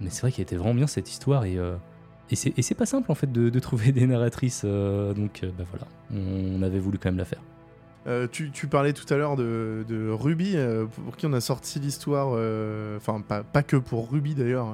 [0.00, 1.76] mais c'est vrai qu'elle était vraiment bien cette histoire et, euh,
[2.32, 5.86] et c'est pas simple en fait de, de trouver des narratrices, euh, donc bah voilà,
[6.14, 7.42] on avait voulu quand même la faire.
[8.06, 11.40] Euh, tu, tu parlais tout à l'heure de, de Ruby, euh, pour qui on a
[11.40, 12.30] sorti l'histoire.
[12.34, 14.68] euh, Enfin, pas, pas que pour Ruby d'ailleurs.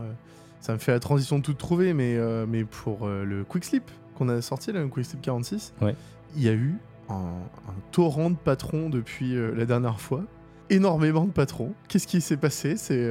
[0.61, 2.17] ça me fait la transition de tout trouver, mais,
[2.49, 5.95] mais pour le Quick Slip qu'on a sorti, là, le Quick Slip 46, Ouais.
[6.37, 6.75] il y a eu
[7.09, 10.23] un, un torrent de patrons depuis la dernière fois.
[10.71, 11.73] Énormément de patrons.
[11.89, 12.77] Qu'est-ce qui s'est passé?
[12.77, 13.07] C'est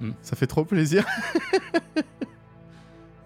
[0.00, 0.10] Hmm.
[0.22, 1.06] Ça fait trop plaisir.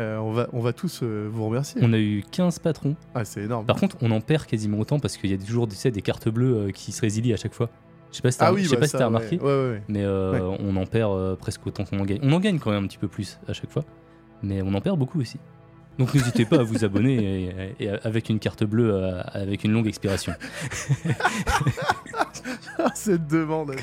[0.01, 1.81] Euh, on, va, on va tous euh, vous remercier.
[1.83, 2.95] On a eu 15 patrons.
[3.15, 3.67] Ah, c'est énorme.
[3.67, 6.03] Par contre, on en perd quasiment autant parce qu'il y a toujours tu sais, des
[6.03, 7.69] cartes bleues euh, qui se résilient à chaque fois.
[8.11, 9.17] Je sais pas si t'as ah oui, je sais bah, pas si ça, t'as ouais.
[9.17, 9.39] remarqué.
[9.39, 9.83] Ouais, ouais, ouais.
[9.89, 12.21] Mais on en perd presque autant qu'on en gagne.
[12.23, 13.85] On en gagne quand même un petit peu plus à chaque fois,
[14.43, 15.39] mais on en perd beaucoup aussi.
[15.99, 18.95] Donc n'hésitez pas à vous abonner et, et avec une carte bleue
[19.33, 20.33] avec une longue expiration.
[22.95, 23.75] Cette demande.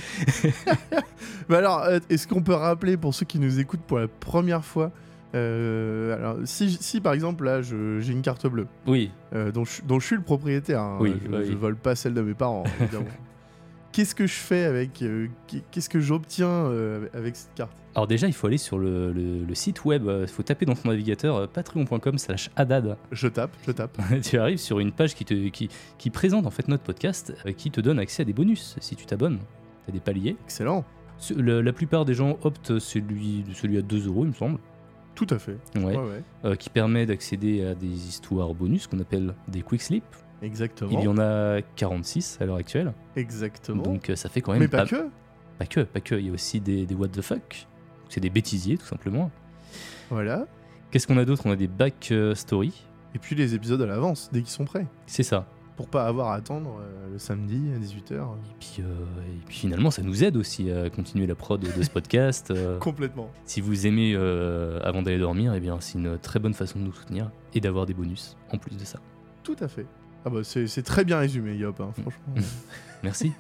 [1.49, 4.91] bah alors, est-ce qu'on peut rappeler pour ceux qui nous écoutent pour la première fois
[5.35, 9.81] euh, alors, si, si par exemple là j'ai une carte bleue Oui, euh, dont, je,
[9.83, 11.45] dont je suis le propriétaire, hein, Oui, je, oui.
[11.49, 13.05] je vole pas celle de mes parents, évidemment.
[13.91, 16.69] Qu'est-ce que je fais avec euh, qu'est- Qu'est-ce que j'obtiens
[17.13, 17.71] avec cette carte?
[17.95, 20.75] Alors déjà il faut aller sur le, le- le site web, il faut taper dans
[20.75, 22.97] ton navigateur euh, patreon.com slash adad.
[23.13, 23.97] Je tape, je tape.
[24.21, 27.71] tu arrives sur une page qui, te, qui, qui présente en fait notre podcast, qui
[27.71, 29.39] te donne accès à des bonus si tu t'abonnes.
[29.85, 30.35] T'as des paliers.
[30.43, 30.83] Excellent.
[31.17, 34.57] Ce- Le- la plupart des gens optent celui, celui à 2 euros il me semble.
[35.15, 35.57] Tout à fait.
[35.75, 35.83] Ouais.
[35.85, 36.23] Ouais, ouais.
[36.43, 40.03] euh, qui permet d'accéder à des histoires bonus qu'on appelle des quick slip.
[40.41, 40.91] Exactement.
[40.91, 42.93] Il y en a 46 à l'heure actuelle.
[43.15, 43.83] Exactement.
[43.83, 45.07] Donc euh, ça fait quand même Mais pas que.
[45.57, 46.15] pas que, pas que.
[46.15, 47.65] Il y a aussi des, des what the fuck.
[48.09, 49.31] C'est des bêtisiers tout simplement.
[50.09, 50.45] Voilà.
[50.91, 51.43] Qu'est-ce qu'on a d'autre?
[51.45, 52.83] On a des back story.
[53.15, 54.85] Et puis les épisodes à l'avance, dès qu'ils sont prêts.
[55.07, 55.47] C'est ça.
[55.75, 58.13] Pour pas avoir à attendre euh, le samedi à 18h.
[58.13, 58.83] Et puis, euh,
[59.27, 62.51] et puis finalement, ça nous aide aussi à continuer la prod de ce podcast.
[62.51, 63.29] Euh, Complètement.
[63.45, 66.93] si vous aimez avant d'aller dormir, eh bien c'est une très bonne façon de nous
[66.93, 68.99] soutenir et d'avoir des bonus en plus de ça.
[69.43, 69.85] Tout à fait.
[70.23, 72.33] Ah bah c'est très bien résumé, Yop, hein, franchement.
[73.03, 73.33] Merci.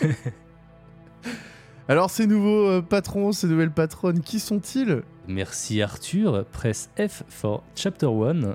[1.88, 5.02] Alors ces nouveaux patrons, ces nouvelles patronnes, qui sont-ils?
[5.26, 8.54] Merci Arthur, press F for Chapter 1,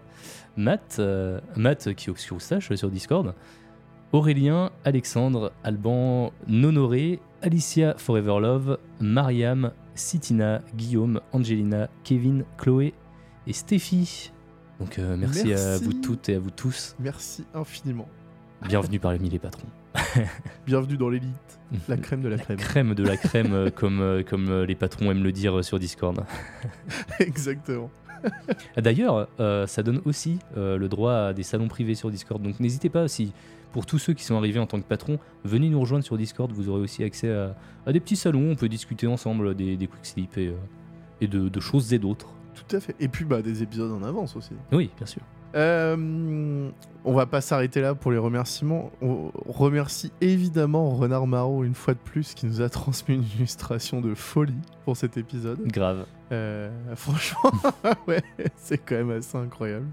[0.57, 3.33] Matt, euh, Matt qui est Obscure Moustache sur Discord,
[4.11, 12.93] Aurélien, Alexandre, Alban, Nonoré, Alicia Forever Love, Mariam, Sitina, Guillaume, Angelina, Kevin, Chloé
[13.47, 14.31] et Stéphie.
[14.79, 16.95] Donc euh, merci, à vous toutes et à vous tous.
[16.99, 18.07] Merci infiniment.
[18.67, 19.67] Bienvenue parmi les patrons.
[20.65, 22.57] Bienvenue dans l'élite, la crème de la crème.
[22.57, 25.61] Crème de la crème, euh, comme, euh, comme euh, les patrons aiment le dire euh,
[25.61, 26.23] sur Discord.
[27.19, 27.89] Exactement.
[28.77, 32.41] D'ailleurs, euh, ça donne aussi euh, le droit à des salons privés sur Discord.
[32.41, 33.33] Donc n'hésitez pas, si
[33.71, 36.51] pour tous ceux qui sont arrivés en tant que patrons, venez nous rejoindre sur Discord.
[36.51, 37.55] Vous aurez aussi accès à,
[37.85, 38.51] à des petits salons.
[38.51, 40.53] On peut discuter ensemble des, des quick slip et, euh,
[41.21, 42.29] et de, de choses et d'autres.
[42.53, 42.95] Tout à fait.
[42.99, 44.51] Et puis bah des épisodes en avance aussi.
[44.71, 45.21] Oui, bien sûr.
[45.55, 46.69] Euh,
[47.05, 48.91] on va pas s'arrêter là pour les remerciements.
[49.01, 54.01] On remercie évidemment Renard Marot une fois de plus qui nous a transmis une illustration
[54.01, 55.59] de folie pour cet épisode.
[55.67, 56.05] Grave.
[56.31, 57.51] Euh, franchement,
[58.07, 58.23] ouais,
[58.57, 59.87] c'est quand même assez incroyable.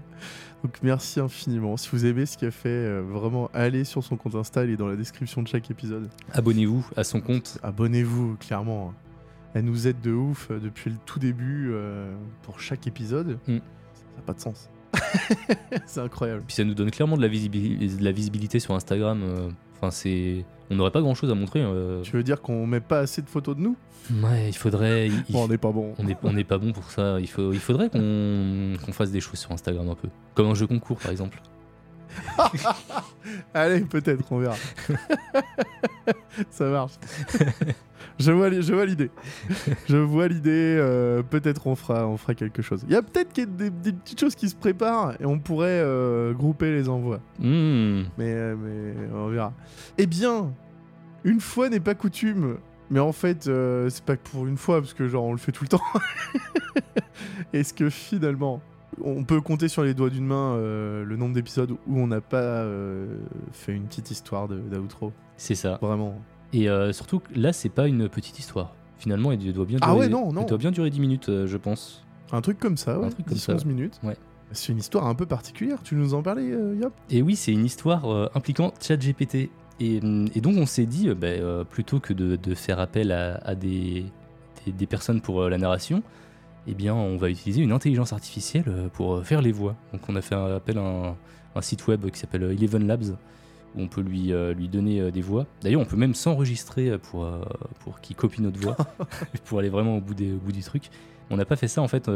[0.63, 1.77] Donc merci infiniment.
[1.77, 4.71] Si vous aimez ce qu'il a fait, euh, vraiment allez sur son compte Insta, il
[4.71, 6.09] est dans la description de chaque épisode.
[6.33, 7.57] Abonnez-vous à son compte.
[7.63, 8.93] Abonnez-vous, clairement.
[9.53, 11.71] Elle nous aide de ouf depuis le tout début
[12.41, 13.37] pour chaque épisode.
[13.47, 13.57] Mm.
[13.57, 14.67] Ça n'a pas de sens.
[15.85, 16.43] c'est incroyable.
[16.47, 19.21] Puis ça nous donne clairement de la, visibi- de la visibilité sur Instagram.
[19.23, 20.45] euh, Enfin, c'est.
[20.69, 21.61] On n'aurait pas grand chose à montrer.
[21.61, 22.01] euh.
[22.03, 23.75] Tu veux dire qu'on met pas assez de photos de nous?
[24.23, 25.07] Ouais, il faudrait.
[25.07, 25.93] il- il- Bon, on n'est pas bon.
[26.23, 27.19] On n'est pas bon pour ça.
[27.19, 30.07] Il, faut, il faudrait qu'on qu'on fasse des choses sur Instagram un peu.
[30.35, 31.41] Comme un jeu concours, par exemple.
[33.53, 34.55] Allez, peut-être, on verra.
[36.51, 36.93] Ça marche.
[38.23, 39.11] Je vois, li- je vois l'idée.
[39.87, 40.77] Je vois l'idée.
[40.79, 42.83] euh, peut-être on fera, on fera quelque chose.
[42.87, 45.67] Il y a peut-être a des, des petites choses qui se préparent et on pourrait
[45.83, 47.19] euh, grouper les envois.
[47.39, 48.03] Hmm.
[48.17, 49.53] Mais, euh, mais on verra.
[49.97, 50.51] Eh bien,
[51.23, 52.57] une fois n'est pas coutume,
[52.89, 55.51] Mais en fait, euh, c'est pas pour une fois, parce que genre on le fait
[55.51, 55.81] tout le temps.
[57.53, 58.61] Est-ce que finalement,
[59.03, 62.21] on peut compter sur les doigts d'une main euh, le nombre d'épisodes où on n'a
[62.21, 63.17] pas euh,
[63.51, 65.11] fait une petite histoire d'outro?
[65.37, 65.79] C'est ça.
[65.81, 66.21] Vraiment.
[66.53, 68.73] Et euh, surtout, là, c'est pas une petite histoire.
[68.97, 70.41] Finalement, elle doit bien durer, Ah ouais, non, non.
[70.41, 72.05] Elle doit bien durer 10 minutes, euh, je pense.
[72.31, 73.07] Un truc comme ça, ouais.
[73.07, 73.99] Un truc comme 10, ça, 11 minutes.
[74.03, 74.15] ouais.
[74.51, 75.81] C'est une histoire un peu particulière.
[75.83, 76.93] Tu nous en parlais, euh, Yop?
[77.09, 79.49] Et oui, c'est une histoire euh, impliquant ChatGPT.
[79.79, 83.11] Et, hum, et donc, on s'est dit, bah, euh, plutôt que de, de faire appel
[83.11, 84.05] à, à des,
[84.65, 86.03] des, des personnes pour la narration,
[86.67, 89.75] eh bien, on va utiliser une intelligence artificielle pour faire les voix.
[89.91, 91.15] Donc, on a fait un appel à un,
[91.55, 93.17] un site web qui s'appelle Eleven Labs,
[93.75, 95.45] où on peut lui, euh, lui donner euh, des voix.
[95.61, 97.41] D'ailleurs, on peut même s'enregistrer euh, pour, euh,
[97.81, 98.77] pour qu'il copie notre voix,
[99.45, 100.89] pour aller vraiment au bout, des, au bout du truc.
[101.29, 102.09] On n'a pas fait ça, en fait.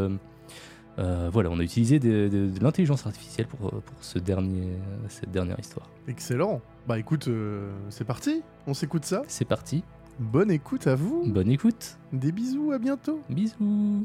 [0.98, 4.74] voilà, on a utilisé de, l'intelligence artificielle pour, pour ce dernier,
[5.08, 5.90] cette dernière histoire.
[6.08, 6.62] Excellent.
[6.88, 7.30] Bah écoute,
[7.90, 8.44] c'est parti.
[8.68, 9.24] On s'écoute ça.
[9.28, 9.84] C'est parti,
[10.20, 11.24] Bonne écoute à vous.
[11.28, 13.22] bonne écoute, Des bisous, à bientôt.
[13.30, 14.04] bisous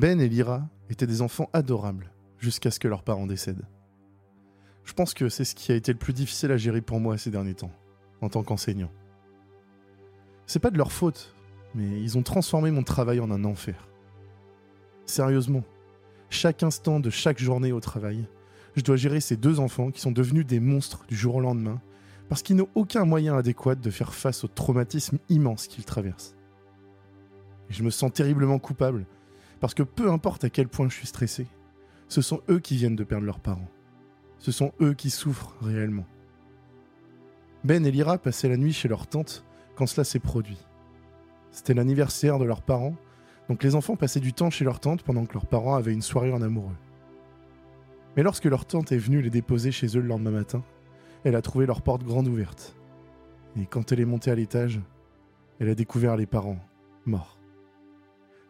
[0.00, 3.66] Ben et Lyra étaient des enfants adorables jusqu'à ce que leurs parents décèdent.
[4.82, 7.18] Je pense que c'est ce qui a été le plus difficile à gérer pour moi
[7.18, 7.70] ces derniers temps,
[8.22, 8.90] en tant qu'enseignant.
[10.46, 11.34] C'est pas de leur faute,
[11.74, 13.88] mais ils ont transformé mon travail en un enfer.
[15.04, 15.64] Sérieusement,
[16.30, 18.26] chaque instant de chaque journée au travail,
[18.76, 21.78] je dois gérer ces deux enfants qui sont devenus des monstres du jour au lendemain
[22.30, 26.36] parce qu'ils n'ont aucun moyen adéquat de faire face au traumatisme immense qu'ils traversent.
[27.68, 29.04] Et je me sens terriblement coupable
[29.60, 31.46] parce que peu importe à quel point je suis stressé,
[32.08, 33.68] ce sont eux qui viennent de perdre leurs parents.
[34.38, 36.06] Ce sont eux qui souffrent réellement.
[37.62, 39.44] Ben et Lyra passaient la nuit chez leur tante
[39.76, 40.58] quand cela s'est produit.
[41.50, 42.96] C'était l'anniversaire de leurs parents,
[43.48, 46.02] donc les enfants passaient du temps chez leur tante pendant que leurs parents avaient une
[46.02, 46.76] soirée en amoureux.
[48.16, 50.64] Mais lorsque leur tante est venue les déposer chez eux le lendemain matin,
[51.24, 52.76] elle a trouvé leur porte grande ouverte.
[53.56, 54.80] Et quand elle est montée à l'étage,
[55.58, 56.58] elle a découvert les parents
[57.04, 57.39] morts.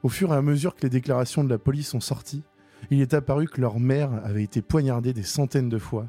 [0.03, 2.43] Au fur et à mesure que les déclarations de la police sont sorties,
[2.91, 6.07] il est apparu que leur mère avait été poignardée des centaines de fois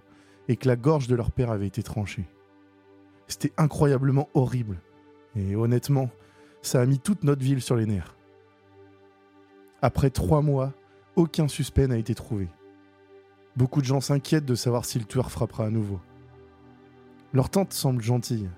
[0.47, 2.25] et que la gorge de leur père avait été tranchée.
[3.27, 4.81] C'était incroyablement horrible.
[5.35, 6.09] Et honnêtement,
[6.61, 8.15] ça a mis toute notre ville sur les nerfs.
[9.81, 10.73] Après trois mois,
[11.15, 12.47] aucun suspect n'a été trouvé.
[13.57, 15.99] Beaucoup de gens s'inquiètent de savoir si le tueur frappera à nouveau.
[17.33, 18.49] Leur tante semble gentille,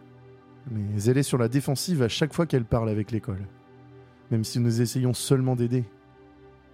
[0.69, 3.47] mais elle est sur la défensive à chaque fois qu'elle parle avec l'école
[4.33, 5.83] même si nous essayons seulement d'aider.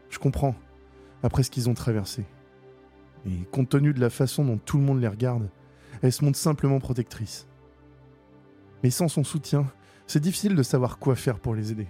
[0.10, 0.55] Je comprends,
[1.24, 2.24] après ce qu'ils ont traversé.
[3.26, 5.49] Et compte tenu de la façon dont tout le monde les regarde,
[6.01, 7.49] elle se montre simplement protectrice?
[8.82, 9.66] Mais sans son soutien,
[10.07, 11.89] c'est difficile de savoir quoi faire pour les aider.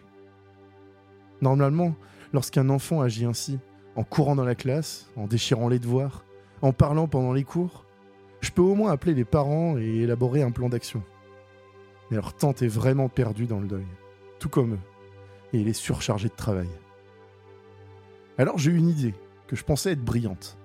[1.39, 1.93] Normalement,
[2.33, 3.59] lorsqu'un enfant agit ainsi,
[3.95, 6.25] en courant dans la classe, en déchirant les devoirs,
[6.63, 7.85] en parlant pendant les cours,
[8.41, 11.03] je peux au moins appeler les parents et élaborer un plan d'action.
[12.09, 13.87] Mais leur tante est vraiment perdue dans le deuil,
[14.39, 14.88] tout comme eux
[15.53, 16.69] et il est surchargé de travail.
[18.37, 19.13] Alors j'ai eu une idée
[19.47, 20.57] que je pensais être brillante.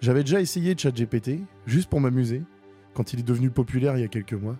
[0.00, 2.42] J'avais déjà essayé ChatGPT, juste pour m'amuser,
[2.94, 4.56] quand il est devenu populaire il y a quelques mois.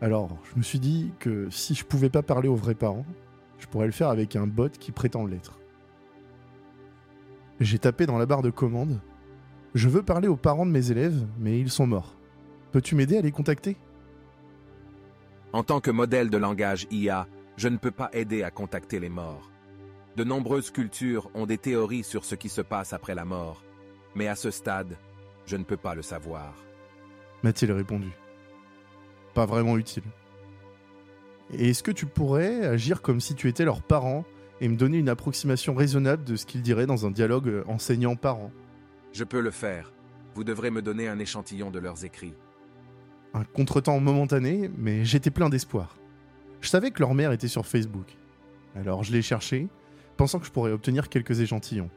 [0.00, 3.06] Alors je me suis dit que si je pouvais pas parler aux vrais parents,
[3.58, 5.58] je pourrais le faire avec un bot qui prétend l'être.
[7.60, 9.00] J'ai tapé dans la barre de commande
[9.74, 12.16] Je veux parler aux parents de mes élèves, mais ils sont morts.
[12.72, 13.76] Peux-tu m'aider à les contacter?
[15.52, 19.08] En tant que modèle de langage IA, je ne peux pas aider à contacter les
[19.08, 19.50] morts.
[20.16, 23.64] De nombreuses cultures ont des théories sur ce qui se passe après la mort,
[24.14, 24.96] mais à ce stade,
[25.46, 26.54] je ne peux pas le savoir.
[27.42, 28.10] m'a-t-il répondu.
[29.34, 30.04] Pas vraiment utile.
[31.52, 34.24] Et est-ce que tu pourrais agir comme si tu étais leur parent
[34.60, 38.50] et me donner une approximation raisonnable de ce qu'ils diraient dans un dialogue euh, enseignant-parent?
[39.12, 39.92] Je peux le faire.
[40.34, 42.34] Vous devrez me donner un échantillon de leurs écrits.
[43.34, 45.96] Un contretemps momentané, mais j'étais plein d'espoir.
[46.64, 48.16] Je savais que leur mère était sur Facebook.
[48.74, 49.68] Alors je l'ai cherché,
[50.16, 51.90] pensant que je pourrais obtenir quelques échantillons.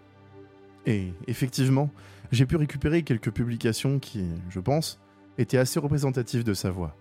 [0.85, 1.89] Et effectivement,
[2.33, 4.99] j'ai pu récupérer quelques publications qui, je pense,
[5.37, 6.97] étaient assez représentatives de sa voix.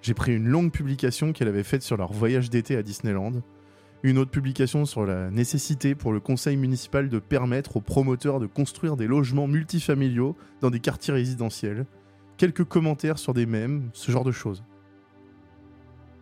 [0.00, 3.42] J'ai pris une longue publication qu'elle avait faite sur leur voyage d'été à Disneyland,
[4.02, 8.46] une autre publication sur la nécessité pour le conseil municipal de permettre aux promoteurs de
[8.46, 11.84] construire des logements multifamiliaux dans des quartiers résidentiels,
[12.38, 14.64] quelques commentaires sur des mèmes, ce genre de choses.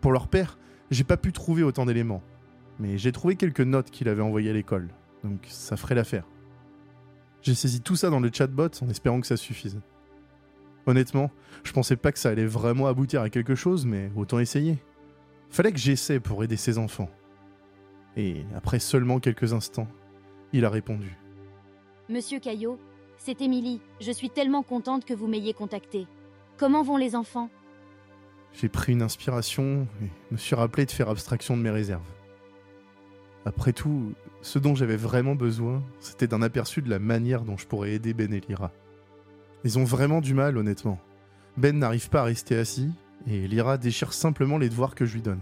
[0.03, 0.59] Pour leur père,
[0.91, 2.21] j'ai pas pu trouver autant d'éléments,
[2.77, 4.89] mais j'ai trouvé quelques notes qu'il avait envoyées à l'école,
[5.23, 6.27] donc ça ferait l'affaire.
[7.41, 9.79] J'ai saisi tout ça dans le chatbot en espérant que ça suffise.
[10.87, 11.31] Honnêtement,
[11.63, 14.77] je pensais pas que ça allait vraiment aboutir à quelque chose, mais autant essayer.
[15.49, 17.09] Fallait que j'essaie pour aider ses enfants.
[18.17, 19.87] Et après seulement quelques instants,
[20.51, 21.17] il a répondu.
[22.09, 22.77] Monsieur Caillot,
[23.15, 23.79] c'est Émilie.
[24.01, 26.07] Je suis tellement contente que vous m'ayez contacté.
[26.57, 27.49] Comment vont les enfants?
[28.53, 32.01] J'ai pris une inspiration et me suis rappelé de faire abstraction de mes réserves.
[33.45, 37.67] Après tout, ce dont j'avais vraiment besoin, c'était d'un aperçu de la manière dont je
[37.67, 38.71] pourrais aider Ben et Lyra.
[39.65, 40.99] Ils ont vraiment du mal, honnêtement.
[41.57, 42.91] Ben n'arrive pas à rester assis,
[43.27, 45.41] et Lyra déchire simplement les devoirs que je lui donne.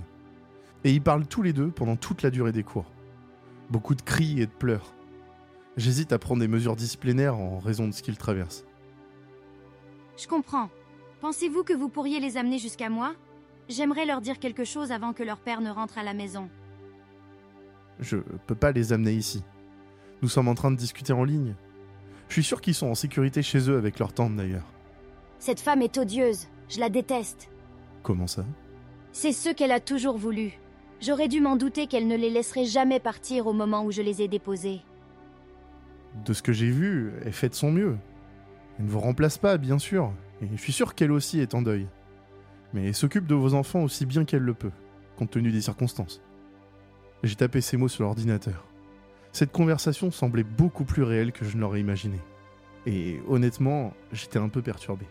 [0.84, 2.92] Et ils parlent tous les deux pendant toute la durée des cours.
[3.70, 4.94] Beaucoup de cris et de pleurs.
[5.78, 8.66] J'hésite à prendre des mesures disciplinaires en raison de ce qu'ils traversent.
[10.18, 10.70] Je comprends.
[11.22, 13.14] Pensez-vous que vous pourriez les amener jusqu'à moi?
[13.70, 16.50] J'aimerais leur dire quelque chose avant que leur père ne rentre à la maison.
[18.00, 18.18] Je
[18.48, 19.44] peux pas les amener ici.
[20.24, 21.56] Nous sommes en train de discuter en ligne.
[22.28, 24.66] Je suis sûr qu'ils sont en sécurité chez eux avec leur tante d'ailleurs.
[25.38, 26.48] Cette femme est odieuse.
[26.70, 27.52] Je la déteste.
[28.02, 28.44] Comment ça?
[29.12, 30.60] C'est ce qu'elle a toujours voulu.
[31.02, 34.24] J'aurais dû m'en douter qu'elle ne les laisserait jamais partir au moment où je les
[34.24, 34.82] ai déposés.
[36.26, 37.98] De ce que j'ai vu, elle fait de son mieux.
[38.80, 41.62] Elle ne vous remplace pas, bien sûr, et je suis sûr qu'elle aussi est en
[41.62, 41.88] deuil.
[42.74, 44.72] Mais s'occupe de vos enfants aussi bien qu'elle le peut,
[45.18, 46.22] compte tenu des circonstances.
[47.24, 48.66] J'ai tapé ces mots sur l'ordinateur.
[49.32, 52.20] Cette conversation semblait beaucoup plus réelle que je ne l'aurais imaginé.
[52.86, 55.06] Et honnêtement, j'étais un peu perturbé.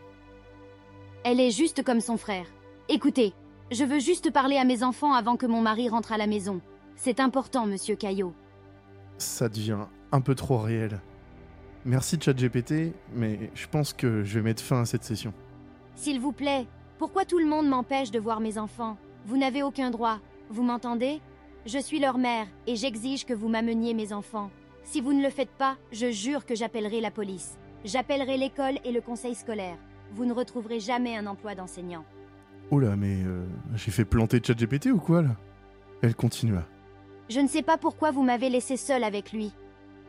[1.23, 2.45] Elle est juste comme son frère.
[2.89, 3.33] Écoutez,
[3.71, 6.59] je veux juste parler à mes enfants avant que mon mari rentre à la maison.
[6.95, 8.33] C'est important, monsieur Caillot.
[9.17, 10.99] Ça devient un peu trop réel.
[11.83, 15.33] Merci ChatGPT, mais je pense que je vais mettre fin à cette session.
[15.95, 16.67] S'il vous plaît,
[16.99, 18.97] pourquoi tout le monde m'empêche de voir mes enfants?
[19.25, 20.19] Vous n'avez aucun droit.
[20.49, 21.21] Vous m'entendez?
[21.65, 24.51] Je suis leur mère et j'exige que vous m'ameniez mes enfants.
[24.83, 27.57] Si vous ne le faites pas, je jure que j'appellerai la police.
[27.83, 29.77] J'appellerai l'école et le conseil scolaire.
[30.11, 32.05] Vous ne retrouverez jamais un emploi d'enseignant.
[32.69, 35.35] Oh là, mais euh, j'ai fait planter ChatGPT ou quoi là?
[36.03, 36.63] Elle continua.
[37.29, 39.51] Je ne sais pas pourquoi vous m'avez laissé seule avec lui.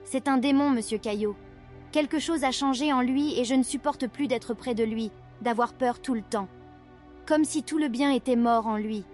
[0.05, 1.37] C'est un démon, monsieur Caillot.
[1.93, 5.11] Quelque chose a changé en lui et je ne supporte plus d'être près de lui,
[5.43, 6.49] d'avoir peur tout le temps.
[7.27, 9.05] Comme si tout le bien était mort en lui.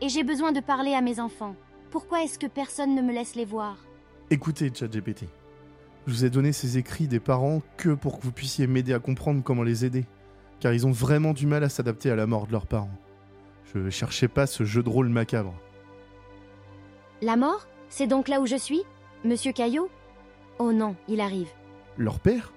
[0.00, 1.54] Et j'ai besoin de parler à mes enfants.
[1.90, 3.76] Pourquoi est-ce que personne ne me laisse les voir?
[4.30, 5.26] Écoutez, ChatGPT.
[6.06, 8.98] Je vous ai donné ces écrits des parents que pour que vous puissiez m'aider à
[8.98, 10.04] comprendre comment les aider.
[10.58, 12.90] Car ils ont vraiment du mal à s'adapter à la mort de leurs parents.
[13.72, 15.54] Je cherchais pas ce jeu de rôle macabre.
[17.22, 17.68] La mort?
[17.88, 18.82] C'est donc là où je suis?
[19.24, 19.88] Monsieur Caillot?
[20.58, 21.48] Oh non, il arrive.
[21.98, 22.54] Leur père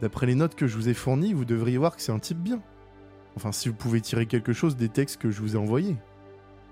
[0.00, 2.38] D'après les notes que je vous ai fournies, vous devriez voir que c'est un type
[2.38, 2.62] bien.
[3.34, 5.96] Enfin, si vous pouvez tirer quelque chose des textes que je vous ai envoyés.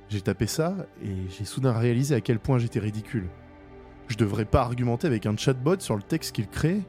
[0.09, 3.29] J'ai tapé ça et j'ai soudain réalisé à quel point j'étais ridicule.
[4.07, 6.83] Je devrais pas argumenter avec un chatbot sur le texte qu'il crée.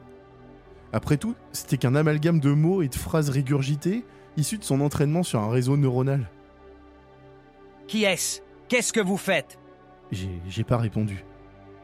[0.93, 4.05] Après tout, c'était qu'un amalgame de mots et de phrases régurgitées
[4.37, 6.29] issues de son entraînement sur un réseau neuronal.
[7.87, 8.41] Qui est-ce?
[8.67, 9.57] Qu'est-ce que vous faites?
[10.11, 11.23] J'ai j'ai pas répondu.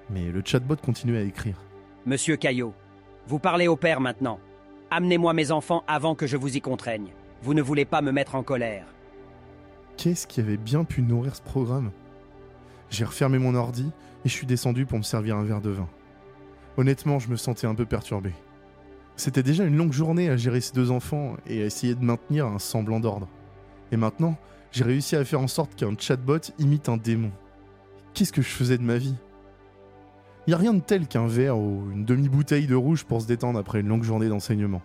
[0.09, 1.57] Mais le chatbot continuait à écrire.
[2.05, 2.73] Monsieur Caillot,
[3.27, 4.39] vous parlez au père maintenant.
[4.89, 7.13] Amenez-moi mes enfants avant que je vous y contraigne.
[7.43, 8.85] Vous ne voulez pas me mettre en colère.
[9.97, 11.91] Qu'est-ce qui avait bien pu nourrir ce programme?
[12.89, 13.91] J'ai refermé mon ordi
[14.25, 15.87] et je suis descendu pour me servir un verre de vin.
[16.77, 18.33] Honnêtement, je me sentais un peu perturbé.
[19.15, 22.47] C'était déjà une longue journée à gérer ces deux enfants et à essayer de maintenir
[22.47, 23.27] un semblant d'ordre.
[23.91, 24.37] Et maintenant,
[24.71, 27.31] j'ai réussi à faire en sorte qu'un chatbot imite un démon.
[28.13, 29.15] Qu'est-ce que je faisais de ma vie?
[30.47, 33.27] Il n'y a rien de tel qu'un verre ou une demi-bouteille de rouge pour se
[33.27, 34.81] détendre après une longue journée d'enseignement.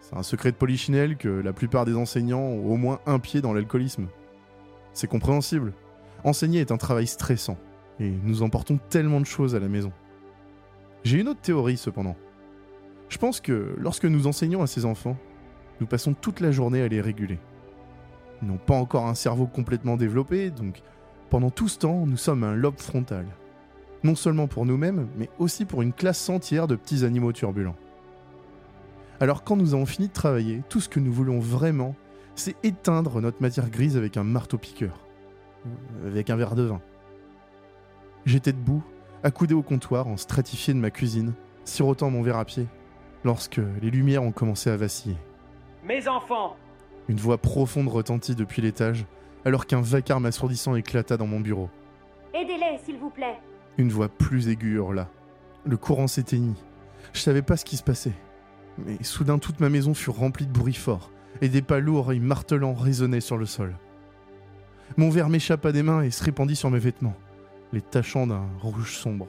[0.00, 3.40] C'est un secret de polichinelle que la plupart des enseignants ont au moins un pied
[3.40, 4.06] dans l'alcoolisme.
[4.92, 5.72] C'est compréhensible.
[6.22, 7.58] Enseigner est un travail stressant,
[7.98, 9.92] et nous emportons tellement de choses à la maison.
[11.02, 12.16] J'ai une autre théorie cependant.
[13.08, 15.16] Je pense que lorsque nous enseignons à ces enfants,
[15.80, 17.38] nous passons toute la journée à les réguler.
[18.40, 20.82] Ils n'ont pas encore un cerveau complètement développé, donc
[21.28, 23.26] pendant tout ce temps, nous sommes un lobe frontal.
[24.06, 27.74] Non seulement pour nous-mêmes, mais aussi pour une classe entière de petits animaux turbulents.
[29.18, 31.96] Alors quand nous avons fini de travailler, tout ce que nous voulons vraiment,
[32.36, 35.00] c'est éteindre notre matière grise avec un marteau-piqueur.
[35.66, 36.80] Euh, Avec un verre de vin.
[38.26, 38.84] J'étais debout,
[39.24, 41.32] accoudé au comptoir, en stratifié de ma cuisine,
[41.64, 42.68] sirotant mon verre à pied,
[43.24, 45.16] lorsque les lumières ont commencé à vaciller.
[45.84, 46.54] Mes enfants
[47.08, 49.04] Une voix profonde retentit depuis l'étage,
[49.44, 51.70] alors qu'un vacarme assourdissant éclata dans mon bureau.
[52.34, 53.38] Aidez-les, s'il vous plaît.
[53.78, 55.10] Une voix plus aiguë hurla.
[55.64, 56.56] Le courant s'éteignit.
[57.12, 58.14] Je savais pas ce qui se passait.
[58.78, 62.18] Mais soudain toute ma maison fut remplie de bruits forts, et des pas lourds et
[62.18, 63.74] martelants résonnaient sur le sol.
[64.96, 67.16] Mon verre m'échappa des mains et se répandit sur mes vêtements,
[67.72, 69.28] les tachant d'un rouge sombre.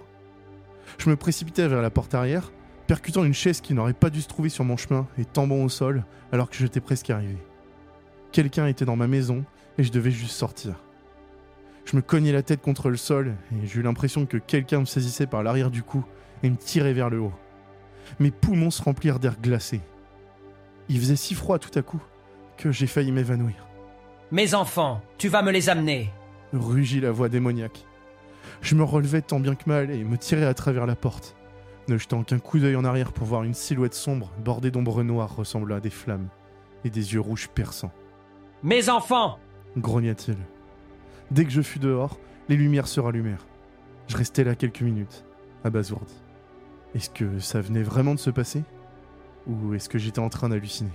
[0.98, 2.52] Je me précipitai vers la porte arrière,
[2.88, 5.70] percutant une chaise qui n'aurait pas dû se trouver sur mon chemin et tombant au
[5.70, 7.38] sol alors que j'étais presque arrivé.
[8.32, 9.44] Quelqu'un était dans ma maison
[9.78, 10.76] et je devais juste sortir.
[11.88, 14.86] Je me cognais la tête contre le sol et j'ai eu l'impression que quelqu'un me
[14.86, 16.04] saisissait par l'arrière du cou
[16.44, 17.32] et me tirait vers le haut.
[18.20, 19.80] Mes poumons se remplirent d'air glacé.
[20.90, 22.02] Il faisait si froid tout à coup
[22.58, 23.70] que j'ai failli m'évanouir.
[24.32, 26.12] Mes enfants, tu vas me les amener.
[26.52, 27.86] Rugit la voix démoniaque.
[28.62, 31.38] Je me relevais tant bien que mal et me tirais à travers la porte,
[31.88, 35.34] ne jetant qu'un coup d'œil en arrière pour voir une silhouette sombre bordée d'ombres noires
[35.34, 36.28] ressemblant à des flammes
[36.84, 37.94] et des yeux rouges perçants.
[38.62, 39.40] Mes enfants
[39.78, 40.36] grogna-t-il.
[41.32, 43.46] Dès que je fus dehors, les lumières se rallumèrent.
[44.08, 45.26] Je restais là quelques minutes,
[45.64, 46.14] abasourdi.
[46.96, 48.64] Est-ce que ça venait vraiment de se passer?
[49.46, 50.92] Ou est-ce que j'étais en train d'halluciner?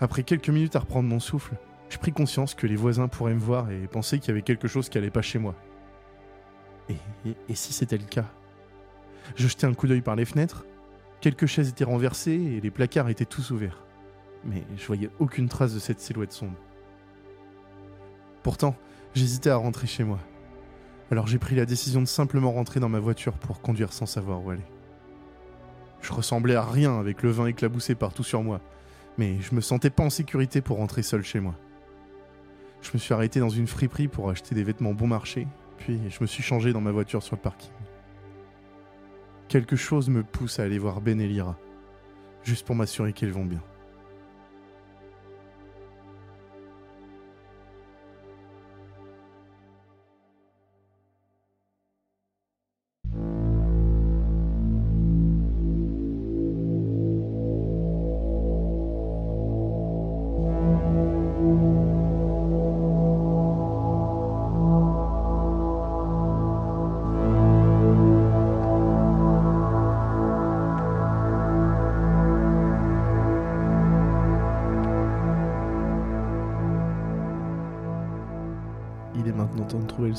[0.00, 1.56] Après quelques minutes à reprendre mon souffle,
[1.90, 4.68] je pris conscience que les voisins pourraient me voir et penser qu'il y avait quelque
[4.68, 5.54] chose qui allait pas chez moi.
[6.88, 8.26] Et si c'était le cas?
[9.36, 10.64] Je jetai un coup d'œil par les fenêtres.
[11.20, 13.84] Quelques chaises étaient renversées et les placards étaient tous ouverts.
[14.44, 16.56] Mais je voyais aucune trace de cette silhouette sombre.
[18.42, 18.74] Pourtant,
[19.14, 20.18] j'hésitais à rentrer chez moi.
[21.10, 24.42] Alors j'ai pris la décision de simplement rentrer dans ma voiture pour conduire sans savoir
[24.44, 24.64] où aller.
[26.00, 28.60] Je ressemblais à rien avec le vin éclaboussé partout sur moi,
[29.18, 31.54] mais je me sentais pas en sécurité pour rentrer seul chez moi.
[32.80, 35.46] Je me suis arrêté dans une friperie pour acheter des vêtements bon marché,
[35.78, 37.70] puis je me suis changé dans ma voiture sur le parking.
[39.48, 41.56] Quelque chose me pousse à aller voir Ben et Lyra,
[42.42, 43.62] juste pour m'assurer qu'elles vont bien.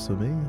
[0.06, 0.43] Il